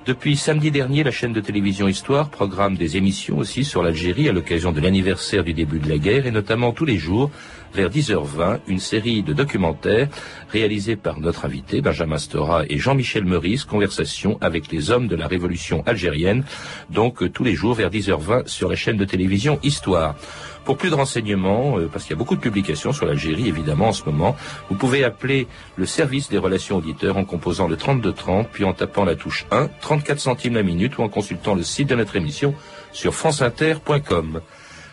Depuis 0.05 0.37
samedi 0.37 0.69
dernier, 0.69 1.03
la 1.03 1.09
chaîne 1.09 1.33
de 1.33 1.41
télévision 1.41 1.87
Histoire 1.87 2.29
programme 2.29 2.77
des 2.77 2.95
émissions 2.95 3.39
aussi 3.39 3.63
sur 3.63 3.81
l'Algérie 3.81 4.29
à 4.29 4.33
l'occasion 4.33 4.71
de 4.71 4.79
l'anniversaire 4.79 5.43
du 5.43 5.53
début 5.53 5.79
de 5.79 5.89
la 5.89 5.97
guerre 5.97 6.27
et 6.27 6.31
notamment 6.31 6.73
tous 6.73 6.85
les 6.85 6.97
jours 6.97 7.31
vers 7.75 7.89
10h20 7.89 8.61
une 8.67 8.79
série 8.79 9.21
de 9.21 9.33
documentaires 9.33 10.07
réalisés 10.49 10.95
par 10.95 11.19
notre 11.19 11.43
invité 11.43 11.81
Benjamin 11.81 12.17
Stora 12.17 12.63
et 12.69 12.77
Jean-Michel 12.77 13.25
Meurice, 13.25 13.65
conversation 13.65 14.37
avec 14.39 14.71
les 14.71 14.91
hommes 14.91 15.09
de 15.09 15.15
la 15.17 15.27
révolution 15.27 15.83
algérienne, 15.85 16.45
donc 16.89 17.21
euh, 17.21 17.29
tous 17.29 17.43
les 17.43 17.53
jours 17.53 17.73
vers 17.73 17.89
10h20 17.89 18.47
sur 18.47 18.69
la 18.69 18.75
chaîne 18.77 18.95
de 18.95 19.03
télévision 19.03 19.59
Histoire. 19.61 20.15
Pour 20.63 20.77
plus 20.77 20.89
de 20.89 20.95
renseignements, 20.95 21.77
euh, 21.77 21.89
parce 21.91 22.05
qu'il 22.05 22.11
y 22.11 22.17
a 22.17 22.17
beaucoup 22.17 22.37
de 22.37 22.41
publications 22.41 22.93
sur 22.93 23.05
l'Algérie 23.05 23.49
évidemment 23.49 23.89
en 23.89 23.93
ce 23.93 24.05
moment, 24.05 24.37
vous 24.69 24.77
pouvez 24.77 25.03
appeler 25.03 25.45
le 25.75 25.85
service 25.85 26.29
des 26.29 26.37
relations 26.37 26.77
auditeurs 26.77 27.17
en 27.17 27.25
composant 27.25 27.67
le 27.67 27.75
3230, 27.75 28.47
puis 28.53 28.63
en 28.63 28.71
tapant 28.71 29.03
la 29.03 29.15
touche 29.15 29.45
1, 29.51 29.67
34 29.81 30.17
centimes 30.17 30.55
la 30.55 30.63
minute 30.63 30.97
ou 30.97 31.03
en 31.03 31.09
consultant 31.09 31.55
le 31.55 31.63
site 31.63 31.89
de 31.89 31.95
notre 31.95 32.15
émission 32.15 32.55
sur 32.93 33.13
franceinter.com. 33.13 34.39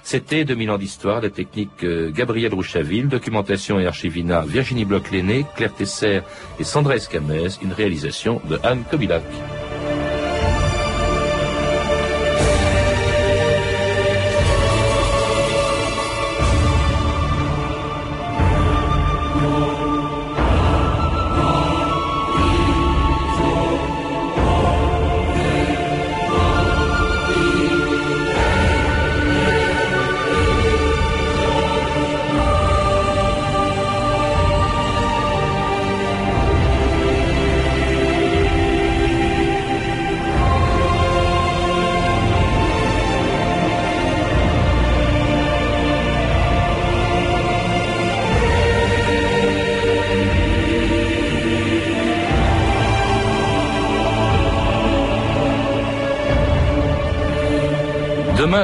C'était 0.03 0.45
2000 0.45 0.71
ans 0.71 0.79
d'histoire, 0.79 1.21
la 1.21 1.31
technique 1.31 1.85
euh, 1.85 2.11
Gabriel 2.11 2.53
Rouchaville, 2.53 3.09
documentation 3.09 3.79
et 3.79 3.87
archivina 3.87 4.43
Virginie 4.43 4.85
Bloch-Léné, 4.85 5.47
Claire 5.57 5.75
Tesser 5.75 6.21
et 6.59 6.65
Sandra 6.65 6.97
Escamez, 6.97 7.49
une 7.63 7.73
réalisation 7.73 8.41
de 8.49 8.59
Anne 8.65 8.83
Kobilac. 8.91 9.23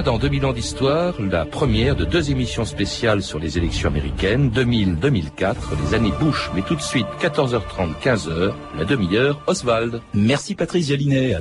Dans 0.05 0.17
2000 0.17 0.47
ans 0.47 0.53
d'histoire, 0.53 1.15
la 1.21 1.45
première 1.45 1.97
de 1.97 2.05
deux 2.05 2.31
émissions 2.31 2.65
spéciales 2.65 3.23
sur 3.23 3.41
les 3.41 3.59
élections 3.59 3.89
américaines, 3.89 4.51
2000-2004, 4.51 5.57
les 5.83 5.95
années 5.95 6.13
Bush. 6.21 6.51
Mais 6.55 6.63
tout 6.63 6.77
de 6.77 6.81
suite, 6.81 7.07
14h30, 7.21 7.95
15h, 8.01 8.53
la 8.79 8.85
demi-heure, 8.85 9.41
Oswald. 9.49 10.01
Merci 10.15 10.55
Patrice 10.55 10.89
Jalinet. 10.89 11.39